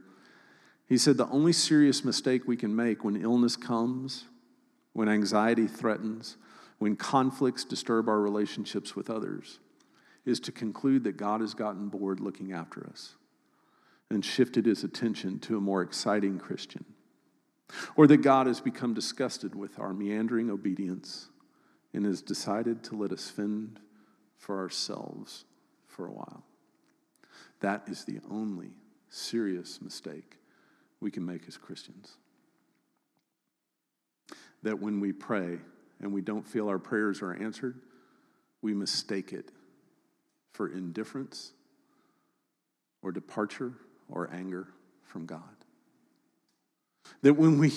He 0.87 0.99
said, 0.99 1.17
The 1.17 1.29
only 1.29 1.55
serious 1.55 2.05
mistake 2.05 2.43
we 2.47 2.59
can 2.59 2.77
make 2.77 3.03
when 3.03 3.17
illness 3.17 3.57
comes, 3.57 4.25
when 4.93 5.09
anxiety 5.09 5.67
threatens, 5.67 6.37
when 6.79 6.97
conflicts 6.97 7.65
disturb 7.65 8.11
our 8.11 8.21
relationships 8.21 8.95
with 8.95 9.09
others, 9.09 9.59
is 10.25 10.41
to 10.41 10.53
conclude 10.53 11.05
that 11.05 11.17
God 11.17 11.41
has 11.41 11.55
gotten 11.55 11.89
bored 11.89 12.21
looking 12.21 12.53
after 12.53 12.87
us 12.87 13.15
and 14.11 14.25
shifted 14.25 14.67
his 14.67 14.85
attention 14.85 15.39
to 15.41 15.57
a 15.57 15.61
more 15.61 15.83
exciting 15.83 16.39
Christian, 16.39 16.85
or 17.97 18.07
that 18.07 18.19
God 18.19 18.47
has 18.47 18.61
become 18.61 18.95
disgusted 18.95 19.55
with 19.55 19.79
our 19.79 19.93
meandering 19.93 20.51
obedience 20.51 21.29
and 21.95 22.05
has 22.05 22.23
decided 22.23 22.85
to 22.85 22.97
let 22.97 23.13
us 23.13 23.31
fend 23.31 23.81
for 24.37 24.59
ourselves 24.59 25.45
for 25.87 26.07
a 26.07 26.13
while. 26.13 26.45
That 27.61 27.83
is 27.87 28.05
the 28.05 28.21
only 28.31 28.71
serious 29.09 29.81
mistake 29.81 30.39
we 31.01 31.11
can 31.11 31.25
make 31.25 31.49
as 31.49 31.57
Christians. 31.57 32.17
That 34.63 34.81
when 34.81 35.01
we 35.01 35.13
pray 35.13 35.59
and 36.01 36.13
we 36.13 36.21
don't 36.21 36.47
feel 36.47 36.69
our 36.69 36.79
prayers 36.79 37.23
are 37.23 37.35
answered, 37.35 37.81
we 38.61 38.75
mistake 38.75 39.33
it 39.33 39.51
for 40.53 40.69
indifference 40.69 41.53
or 43.03 43.13
departure 43.13 43.73
or 44.11 44.31
anger 44.33 44.69
from 45.05 45.27
God. 45.27 45.43
That 47.23 47.35
when 47.35 47.59
we 47.59 47.73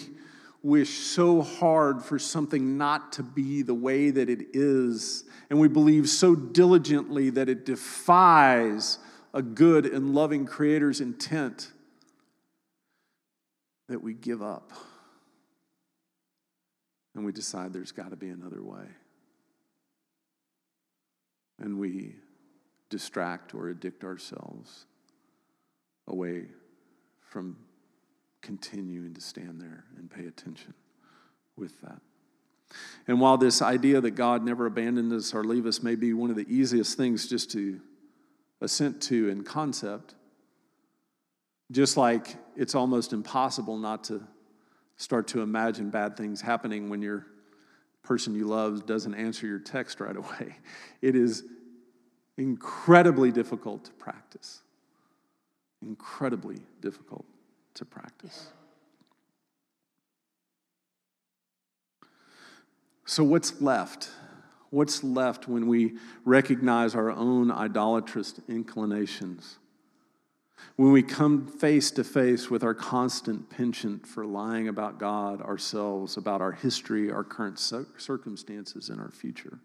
wish 0.61 0.89
so 0.89 1.41
hard 1.41 2.01
for 2.01 2.17
something 2.17 2.77
not 2.77 3.13
to 3.13 3.23
be 3.23 3.61
the 3.61 3.73
way 3.73 4.09
that 4.09 4.29
it 4.29 4.47
is, 4.53 5.23
and 5.49 5.59
we 5.59 5.67
believe 5.67 6.09
so 6.09 6.35
diligently 6.35 7.29
that 7.29 7.49
it 7.49 7.65
defies 7.65 8.97
a 9.33 9.41
good 9.41 9.85
and 9.85 10.15
loving 10.15 10.45
Creator's 10.45 11.01
intent, 11.01 11.71
that 13.87 14.01
we 14.01 14.13
give 14.13 14.41
up 14.41 14.71
and 17.13 17.23
we 17.25 17.31
decide 17.31 17.71
there's 17.71 17.91
got 17.91 18.09
to 18.09 18.15
be 18.15 18.29
another 18.29 18.61
way. 18.61 18.87
And 21.59 21.79
we 21.79 22.15
distract 22.89 23.53
or 23.53 23.69
addict 23.69 24.03
ourselves 24.03 24.85
away 26.07 26.45
from 27.19 27.57
continuing 28.41 29.13
to 29.13 29.21
stand 29.21 29.59
there 29.59 29.85
and 29.97 30.09
pay 30.09 30.27
attention 30.27 30.73
with 31.57 31.79
that. 31.81 31.99
And 33.07 33.19
while 33.19 33.37
this 33.37 33.61
idea 33.61 34.01
that 34.01 34.11
God 34.11 34.43
never 34.43 34.65
abandoned 34.65 35.11
us 35.13 35.33
or 35.33 35.43
leave 35.43 35.65
us 35.65 35.83
may 35.83 35.95
be 35.95 36.13
one 36.13 36.29
of 36.29 36.35
the 36.35 36.45
easiest 36.47 36.97
things 36.97 37.27
just 37.27 37.51
to 37.51 37.79
assent 38.61 39.01
to 39.03 39.29
in 39.29 39.43
concept, 39.43 40.15
just 41.71 41.97
like 41.97 42.35
it's 42.55 42.75
almost 42.75 43.13
impossible 43.13 43.77
not 43.77 44.03
to 44.05 44.21
start 44.97 45.27
to 45.27 45.41
imagine 45.41 45.89
bad 45.89 46.15
things 46.15 46.41
happening 46.41 46.89
when 46.89 47.01
your 47.01 47.25
person 48.03 48.35
you 48.35 48.45
love 48.45 48.85
doesn't 48.85 49.15
answer 49.15 49.47
your 49.47 49.59
text 49.59 49.99
right 49.99 50.15
away. 50.15 50.55
It 51.01 51.15
is 51.15 51.43
incredibly 52.37 53.31
difficult 53.31 53.85
to 53.85 53.91
practice. 53.93 54.61
Incredibly 55.81 56.57
difficult 56.81 57.25
to 57.75 57.85
practice. 57.85 58.49
So, 63.05 63.23
what's 63.23 63.61
left? 63.61 64.09
What's 64.71 65.03
left 65.03 65.47
when 65.47 65.67
we 65.67 65.93
recognize 66.25 66.95
our 66.95 67.11
own 67.11 67.51
idolatrous 67.51 68.39
inclinations? 68.49 69.57
When 70.75 70.91
we 70.91 71.03
come 71.03 71.47
face 71.47 71.91
to 71.91 72.03
face 72.03 72.49
with 72.49 72.63
our 72.63 72.73
constant 72.73 73.49
penchant 73.49 74.07
for 74.07 74.25
lying 74.25 74.67
about 74.67 74.99
God, 74.99 75.41
ourselves, 75.41 76.17
about 76.17 76.41
our 76.41 76.51
history, 76.51 77.11
our 77.11 77.23
current 77.23 77.59
circumstances, 77.59 78.89
and 78.89 78.99
our 78.99 79.11
future? 79.11 79.59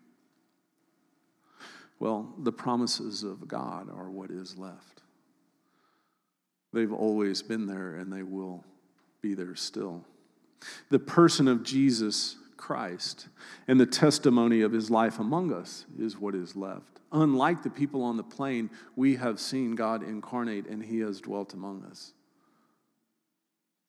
Well, 2.00 2.32
the 2.38 2.50
promises 2.50 3.22
of 3.22 3.46
God 3.46 3.90
are 3.90 4.10
what 4.10 4.30
is 4.30 4.56
left. 4.56 5.02
They've 6.72 6.92
always 6.92 7.42
been 7.42 7.66
there 7.66 7.96
and 7.96 8.10
they 8.12 8.22
will 8.22 8.64
be 9.20 9.34
there 9.34 9.54
still. 9.54 10.04
The 10.88 10.98
person 10.98 11.46
of 11.46 11.62
Jesus 11.62 12.36
Christ 12.56 13.28
and 13.68 13.78
the 13.78 13.86
testimony 13.86 14.62
of 14.62 14.72
his 14.72 14.90
life 14.90 15.18
among 15.18 15.52
us 15.52 15.84
is 15.98 16.18
what 16.18 16.34
is 16.34 16.56
left. 16.56 17.00
Unlike 17.12 17.62
the 17.62 17.70
people 17.70 18.02
on 18.02 18.16
the 18.16 18.22
plain, 18.22 18.70
we 18.96 19.16
have 19.16 19.38
seen 19.38 19.74
God 19.74 20.02
incarnate 20.02 20.66
and 20.66 20.82
he 20.82 21.00
has 21.00 21.20
dwelt 21.20 21.52
among 21.52 21.84
us. 21.84 22.12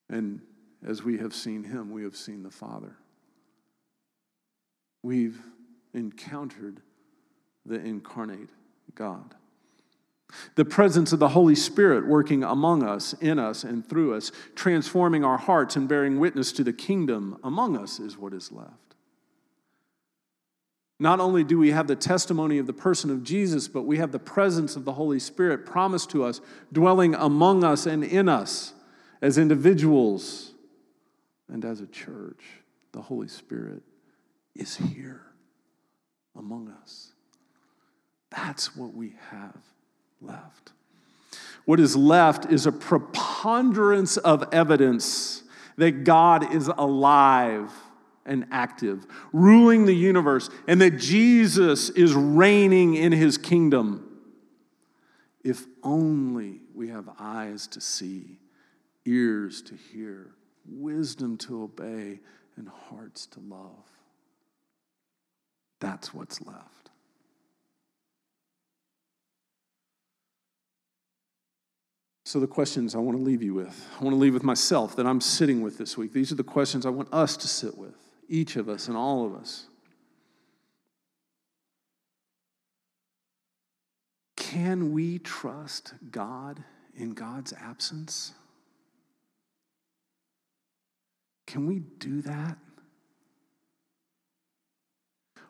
And 0.10 0.42
as 0.86 1.04
we 1.04 1.18
have 1.20 1.34
seen 1.34 1.64
him, 1.64 1.92
we 1.92 2.04
have 2.04 2.16
seen 2.16 2.44
the 2.44 2.52
Father. 2.52 2.98
We've 5.04 5.40
encountered 5.94 6.82
the 7.66 7.80
incarnate 7.80 8.50
God. 8.96 9.36
The 10.56 10.66
presence 10.66 11.12
of 11.12 11.20
the 11.20 11.30
Holy 11.30 11.56
Spirit 11.56 12.08
working 12.08 12.44
among 12.44 12.84
us, 12.84 13.14
in 13.14 13.38
us, 13.38 13.64
and 13.64 13.88
through 13.88 14.14
us, 14.16 14.32
transforming 14.56 15.26
our 15.26 15.38
hearts 15.38 15.76
and 15.76 15.90
bearing 15.90 16.20
witness 16.20 16.52
to 16.54 16.64
the 16.64 16.74
kingdom 16.74 17.38
among 17.44 17.78
us 17.78 18.00
is 18.00 18.18
what 18.18 18.34
is 18.34 18.52
left. 18.52 18.96
Not 21.00 21.20
only 21.20 21.44
do 21.44 21.58
we 21.58 21.72
have 21.72 21.88
the 21.88 21.96
testimony 21.96 22.60
of 22.60 22.68
the 22.68 22.74
person 22.74 23.10
of 23.10 23.24
Jesus, 23.24 23.68
but 23.68 23.88
we 23.88 23.98
have 23.98 24.12
the 24.12 24.20
presence 24.20 24.76
of 24.76 24.86
the 24.86 24.94
Holy 24.94 25.20
Spirit 25.20 25.66
promised 25.66 26.12
to 26.12 26.24
us, 26.24 26.42
dwelling 26.72 27.16
among 27.16 27.64
us 27.64 27.86
and 27.86 28.04
in 28.04 28.30
us 28.30 28.74
as 29.22 29.38
individuals 29.38 30.52
and 31.52 31.66
as 31.66 31.82
a 31.82 31.88
church. 31.88 32.44
The 32.92 33.02
Holy 33.02 33.28
Spirit 33.28 33.82
is 34.56 34.76
here 34.76 35.24
among 36.36 36.70
us. 36.84 37.11
That's 38.32 38.76
what 38.76 38.94
we 38.94 39.14
have 39.30 39.62
left. 40.22 40.72
What 41.66 41.80
is 41.80 41.96
left 41.96 42.52
is 42.52 42.66
a 42.66 42.72
preponderance 42.72 44.18
of 44.18 44.46
evidence 44.52 45.44
that 45.78 46.04
God 46.04 46.54
is 46.54 46.68
alive 46.68 47.72
and 48.26 48.46
active, 48.52 49.06
ruling 49.34 49.86
the 49.86 49.96
universe, 49.96 50.50
and 50.68 50.82
that 50.82 50.98
Jesus 50.98 51.90
is 51.90 52.14
reigning 52.14 52.96
in 52.96 53.12
his 53.12 53.38
kingdom. 53.38 54.08
If 55.44 55.66
only 55.84 56.62
we 56.74 56.90
have 56.90 57.10
eyes 57.20 57.68
to 57.68 57.82
see, 57.82 58.40
ears 59.06 59.62
to 59.64 59.76
hear, 59.76 60.32
wisdom 60.68 61.38
to 61.38 61.64
obey, 61.64 62.20
and 62.56 62.70
hearts 62.70 63.26
to 63.28 63.40
love. 63.40 63.86
That's 65.80 66.14
what's 66.14 66.42
left. 66.42 66.81
So, 72.32 72.40
the 72.40 72.48
questions 72.48 72.96
I 72.96 73.00
want 73.00 73.18
to 73.18 73.22
leave 73.22 73.44
you 73.44 73.54
with, 73.54 73.90
I 74.00 74.06
want 74.06 74.16
to 74.16 74.18
leave 74.18 74.34
with 74.34 74.46
myself 74.46 74.96
that 74.96 75.06
I'm 75.06 75.20
sitting 75.20 75.62
with 75.62 75.78
this 75.78 75.98
week. 75.98 76.14
These 76.14 76.32
are 76.32 76.36
the 76.36 76.46
questions 76.46 76.86
I 76.86 76.90
want 76.90 77.10
us 77.12 77.36
to 77.36 77.46
sit 77.46 77.78
with, 77.78 77.94
each 78.30 78.56
of 78.56 78.70
us 78.70 78.88
and 78.88 78.96
all 78.96 79.26
of 79.26 79.36
us. 79.36 79.66
Can 84.38 84.94
we 84.94 85.20
trust 85.20 85.94
God 86.10 86.64
in 86.96 87.10
God's 87.10 87.52
absence? 87.52 88.32
Can 91.48 91.68
we 91.68 91.80
do 91.80 92.22
that? 92.22 92.58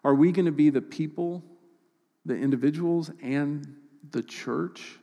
Are 0.04 0.16
we 0.16 0.32
going 0.32 0.48
to 0.48 0.52
be 0.52 0.72
the 0.72 0.82
people, 0.82 1.44
the 2.26 2.36
individuals, 2.36 3.12
and 3.22 3.76
the 4.10 4.24
church 4.24 4.98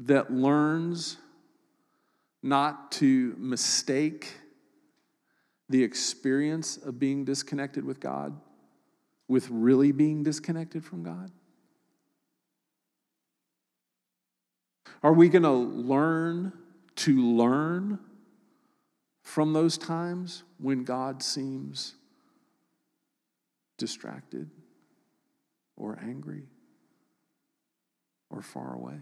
that 0.00 0.32
learns 0.32 1.16
not 2.42 2.92
to 2.92 3.34
mistake 3.38 4.32
the 5.68 5.82
experience 5.82 6.76
of 6.76 6.98
being 6.98 7.24
disconnected 7.24 7.84
with 7.84 8.00
God 8.00 8.40
with 9.28 9.50
really 9.50 9.92
being 9.92 10.22
disconnected 10.22 10.84
from 10.84 11.02
God? 11.02 11.30
Are 15.02 15.12
we 15.12 15.28
going 15.28 15.42
to 15.42 15.50
learn 15.50 16.52
to 16.96 17.36
learn 17.36 18.00
from 19.22 19.52
those 19.52 19.78
times 19.78 20.42
when 20.58 20.82
God 20.82 21.22
seems 21.22 21.94
distracted 23.76 24.50
or 25.76 25.98
angry 26.02 26.48
or 28.30 28.42
far 28.42 28.74
away? 28.74 28.98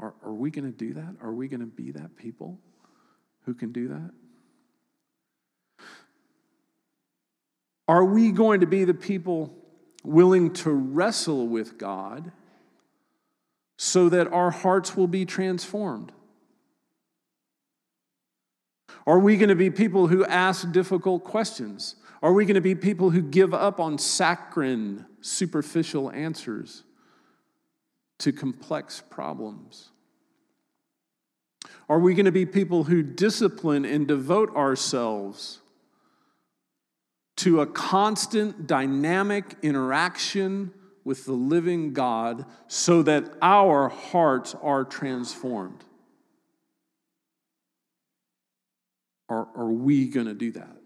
Are, 0.00 0.14
are 0.24 0.32
we 0.32 0.50
going 0.50 0.64
to 0.64 0.76
do 0.76 0.94
that? 0.94 1.16
Are 1.20 1.32
we 1.32 1.46
going 1.46 1.60
to 1.60 1.66
be 1.66 1.92
that 1.92 2.16
people 2.16 2.58
who 3.44 3.54
can 3.54 3.70
do 3.70 3.88
that? 3.88 4.10
Are 7.86 8.04
we 8.04 8.32
going 8.32 8.60
to 8.60 8.66
be 8.66 8.84
the 8.84 8.94
people 8.94 9.54
willing 10.02 10.52
to 10.54 10.70
wrestle 10.70 11.46
with 11.46 11.76
God 11.76 12.32
so 13.76 14.08
that 14.08 14.28
our 14.28 14.50
hearts 14.50 14.96
will 14.96 15.08
be 15.08 15.26
transformed? 15.26 16.12
Are 19.06 19.18
we 19.18 19.36
going 19.36 19.48
to 19.48 19.56
be 19.56 19.70
people 19.70 20.06
who 20.06 20.24
ask 20.24 20.70
difficult 20.72 21.24
questions? 21.24 21.96
Are 22.22 22.32
we 22.32 22.44
going 22.44 22.54
to 22.54 22.60
be 22.60 22.74
people 22.74 23.10
who 23.10 23.22
give 23.22 23.52
up 23.52 23.80
on 23.80 23.98
saccharine, 23.98 25.04
superficial 25.20 26.10
answers 26.10 26.84
to 28.20 28.32
complex 28.32 29.02
problems? 29.10 29.90
Are 31.88 31.98
we 31.98 32.14
going 32.14 32.26
to 32.26 32.32
be 32.32 32.46
people 32.46 32.84
who 32.84 33.02
discipline 33.02 33.84
and 33.84 34.06
devote 34.06 34.54
ourselves 34.54 35.60
to 37.38 37.60
a 37.60 37.66
constant, 37.66 38.66
dynamic 38.66 39.56
interaction 39.62 40.72
with 41.04 41.24
the 41.24 41.32
living 41.32 41.92
God 41.92 42.44
so 42.68 43.02
that 43.02 43.32
our 43.42 43.88
hearts 43.88 44.54
are 44.62 44.84
transformed? 44.84 45.82
Are, 49.28 49.48
are 49.56 49.70
we 49.72 50.08
going 50.08 50.26
to 50.26 50.34
do 50.34 50.52
that? 50.52 50.76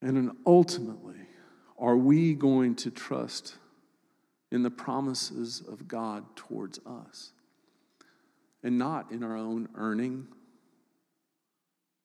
And 0.00 0.16
then 0.16 0.36
ultimately, 0.46 1.14
are 1.78 1.96
we 1.96 2.34
going 2.34 2.74
to 2.76 2.90
trust 2.90 3.56
in 4.54 4.62
the 4.62 4.70
promises 4.70 5.64
of 5.66 5.88
God 5.88 6.24
towards 6.36 6.78
us? 6.86 7.32
And 8.62 8.78
not 8.78 9.10
in 9.10 9.24
our 9.24 9.36
own 9.36 9.68
earning, 9.74 10.28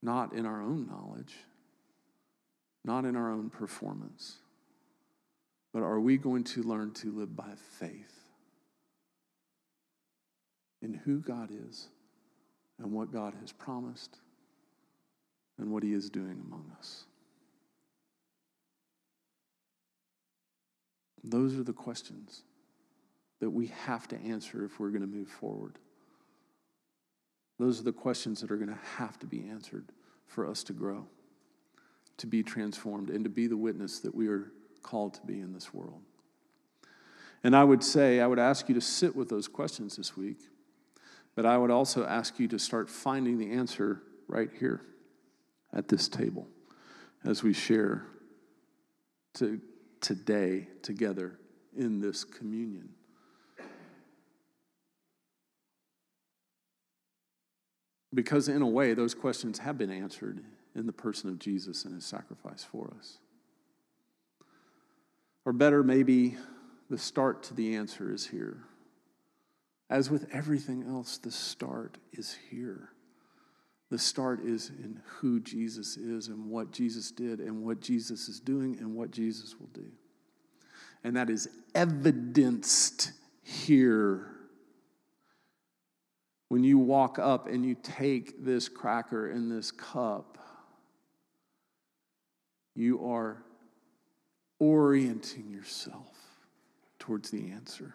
not 0.01 0.33
in 0.33 0.47
our 0.47 0.59
own 0.59 0.87
knowledge, 0.87 1.35
not 2.83 3.05
in 3.05 3.15
our 3.15 3.31
own 3.31 3.51
performance, 3.51 4.37
but 5.71 5.83
are 5.83 5.99
we 5.99 6.17
going 6.17 6.43
to 6.45 6.63
learn 6.63 6.91
to 6.95 7.11
live 7.11 7.35
by 7.35 7.51
faith 7.77 8.31
in 10.81 10.95
who 10.95 11.19
God 11.19 11.51
is 11.69 11.87
and 12.79 12.91
what 12.91 13.13
God 13.13 13.35
has 13.41 13.51
promised 13.51 14.17
and 15.59 15.71
what 15.71 15.83
He 15.83 15.93
is 15.93 16.09
doing 16.09 16.41
among 16.47 16.71
us? 16.79 17.05
Those 21.23 21.57
are 21.57 21.63
the 21.63 21.73
questions 21.73 22.43
that 23.39 23.49
we 23.49 23.67
have 23.67 24.07
to 24.09 24.17
answer 24.17 24.65
if 24.65 24.79
we're 24.79 24.89
going 24.89 25.01
to 25.01 25.07
move 25.07 25.27
forward. 25.27 25.77
Those 27.57 27.79
are 27.79 27.83
the 27.83 27.91
questions 27.91 28.41
that 28.41 28.51
are 28.51 28.57
going 28.57 28.69
to 28.69 28.79
have 28.97 29.19
to 29.19 29.25
be 29.25 29.47
answered 29.49 29.85
for 30.27 30.47
us 30.47 30.63
to 30.65 30.73
grow, 30.73 31.07
to 32.17 32.27
be 32.27 32.43
transformed, 32.43 33.09
and 33.09 33.23
to 33.23 33.29
be 33.29 33.47
the 33.47 33.57
witness 33.57 33.99
that 33.99 34.15
we 34.15 34.27
are 34.27 34.51
called 34.81 35.13
to 35.15 35.21
be 35.25 35.39
in 35.39 35.53
this 35.53 35.73
world. 35.73 36.01
And 37.43 37.55
I 37.55 37.63
would 37.63 37.83
say, 37.83 38.19
I 38.19 38.27
would 38.27 38.39
ask 38.39 38.67
you 38.69 38.75
to 38.75 38.81
sit 38.81 39.15
with 39.15 39.29
those 39.29 39.47
questions 39.47 39.97
this 39.97 40.15
week, 40.15 40.39
but 41.35 41.45
I 41.45 41.57
would 41.57 41.71
also 41.71 42.05
ask 42.05 42.39
you 42.39 42.47
to 42.49 42.59
start 42.59 42.89
finding 42.89 43.37
the 43.37 43.51
answer 43.51 44.01
right 44.27 44.49
here 44.59 44.81
at 45.73 45.87
this 45.87 46.07
table 46.07 46.47
as 47.23 47.43
we 47.43 47.53
share 47.53 48.05
to 49.35 49.61
today 50.01 50.67
together 50.81 51.39
in 51.77 51.99
this 51.99 52.23
communion. 52.23 52.89
Because, 58.13 58.49
in 58.49 58.61
a 58.61 58.67
way, 58.67 58.93
those 58.93 59.13
questions 59.13 59.59
have 59.59 59.77
been 59.77 59.91
answered 59.91 60.43
in 60.75 60.87
the 60.87 60.93
person 60.93 61.29
of 61.29 61.37
Jesus 61.39 61.85
and 61.85 61.93
his 61.93 62.05
sacrifice 62.05 62.63
for 62.63 62.91
us. 62.97 63.19
Or 65.45 65.53
better, 65.53 65.83
maybe 65.83 66.37
the 66.89 66.97
start 66.97 67.43
to 67.43 67.53
the 67.53 67.75
answer 67.75 68.11
is 68.11 68.27
here. 68.27 68.63
As 69.89 70.09
with 70.09 70.27
everything 70.33 70.83
else, 70.87 71.17
the 71.17 71.31
start 71.31 71.97
is 72.13 72.37
here. 72.49 72.89
The 73.89 73.97
start 73.97 74.41
is 74.41 74.69
in 74.69 75.01
who 75.05 75.39
Jesus 75.39 75.97
is 75.97 76.27
and 76.27 76.49
what 76.49 76.71
Jesus 76.71 77.11
did 77.11 77.39
and 77.39 77.63
what 77.63 77.79
Jesus 77.79 78.27
is 78.27 78.39
doing 78.39 78.77
and 78.79 78.95
what 78.95 79.09
Jesus 79.11 79.55
will 79.59 79.69
do. 79.73 79.91
And 81.03 81.15
that 81.15 81.29
is 81.29 81.49
evidenced 81.73 83.11
here. 83.43 84.27
When 86.49 86.63
you 86.63 86.77
walk 86.77 87.19
up 87.19 87.47
and 87.47 87.65
you 87.65 87.75
take 87.75 88.43
this 88.43 88.67
cracker 88.67 89.29
and 89.29 89.51
this 89.51 89.71
cup, 89.71 90.37
you 92.75 93.05
are 93.09 93.43
orienting 94.59 95.49
yourself 95.51 96.17
towards 96.97 97.29
the 97.29 97.51
answer. 97.51 97.93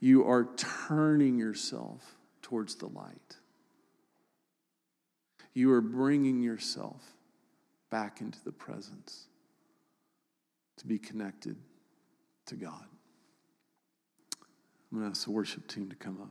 You 0.00 0.28
are 0.28 0.48
turning 0.56 1.38
yourself 1.38 2.16
towards 2.40 2.74
the 2.76 2.86
light 2.86 3.36
you 5.54 5.72
are 5.72 5.80
bringing 5.80 6.42
yourself 6.42 7.02
back 7.90 8.20
into 8.20 8.42
the 8.44 8.52
presence 8.52 9.26
to 10.82 10.86
be 10.88 10.98
connected 10.98 11.56
to 12.46 12.56
God. 12.56 12.84
I'm 14.90 14.98
going 14.98 15.04
to 15.04 15.10
ask 15.10 15.24
the 15.24 15.30
worship 15.30 15.66
team 15.68 15.88
to 15.88 15.96
come 15.96 16.20
up. 16.20 16.28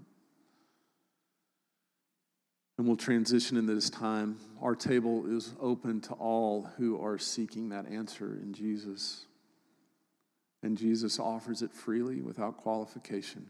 And 2.78 2.88
we'll 2.88 2.98
transition 2.98 3.58
into 3.58 3.74
this 3.74 3.90
time. 3.90 4.38
Our 4.62 4.76
table 4.76 5.26
is 5.26 5.54
open 5.60 6.02
to 6.02 6.14
all 6.14 6.70
who 6.78 7.02
are 7.04 7.18
seeking 7.18 7.70
that 7.70 7.88
answer 7.88 8.38
in 8.42 8.54
Jesus. 8.54 9.26
And 10.64 10.78
Jesus 10.78 11.20
offers 11.20 11.62
it 11.62 11.74
freely 11.74 12.22
without 12.22 12.58
qualification 12.58 13.48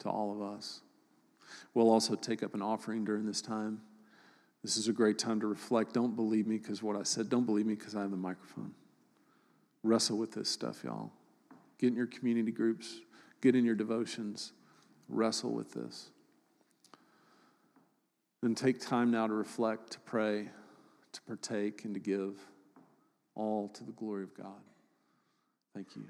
to 0.00 0.08
all 0.08 0.32
of 0.32 0.42
us. 0.42 0.80
We'll 1.74 1.90
also 1.90 2.14
take 2.14 2.42
up 2.42 2.54
an 2.54 2.62
offering 2.62 3.04
during 3.04 3.24
this 3.24 3.40
time. 3.40 3.80
This 4.62 4.76
is 4.76 4.88
a 4.88 4.92
great 4.92 5.18
time 5.18 5.40
to 5.40 5.46
reflect. 5.46 5.94
Don't 5.94 6.16
believe 6.16 6.46
me 6.46 6.58
because 6.58 6.82
what 6.82 6.96
I 6.96 7.04
said. 7.04 7.28
Don't 7.28 7.46
believe 7.46 7.66
me 7.66 7.74
because 7.74 7.94
I 7.94 8.02
have 8.02 8.10
the 8.10 8.16
microphone. 8.16 8.74
Wrestle 9.88 10.18
with 10.18 10.32
this 10.32 10.50
stuff, 10.50 10.84
y'all. 10.84 11.10
Get 11.78 11.88
in 11.88 11.96
your 11.96 12.06
community 12.06 12.52
groups, 12.52 13.00
get 13.40 13.54
in 13.54 13.64
your 13.64 13.74
devotions, 13.74 14.52
wrestle 15.08 15.52
with 15.52 15.72
this. 15.72 16.10
And 18.42 18.54
take 18.54 18.80
time 18.80 19.10
now 19.10 19.26
to 19.26 19.32
reflect, 19.32 19.92
to 19.92 20.00
pray, 20.00 20.50
to 21.12 21.22
partake, 21.22 21.86
and 21.86 21.94
to 21.94 22.00
give 22.00 22.38
all 23.34 23.68
to 23.68 23.82
the 23.82 23.92
glory 23.92 24.24
of 24.24 24.34
God. 24.34 24.60
Thank 25.74 25.96
you. 25.96 26.04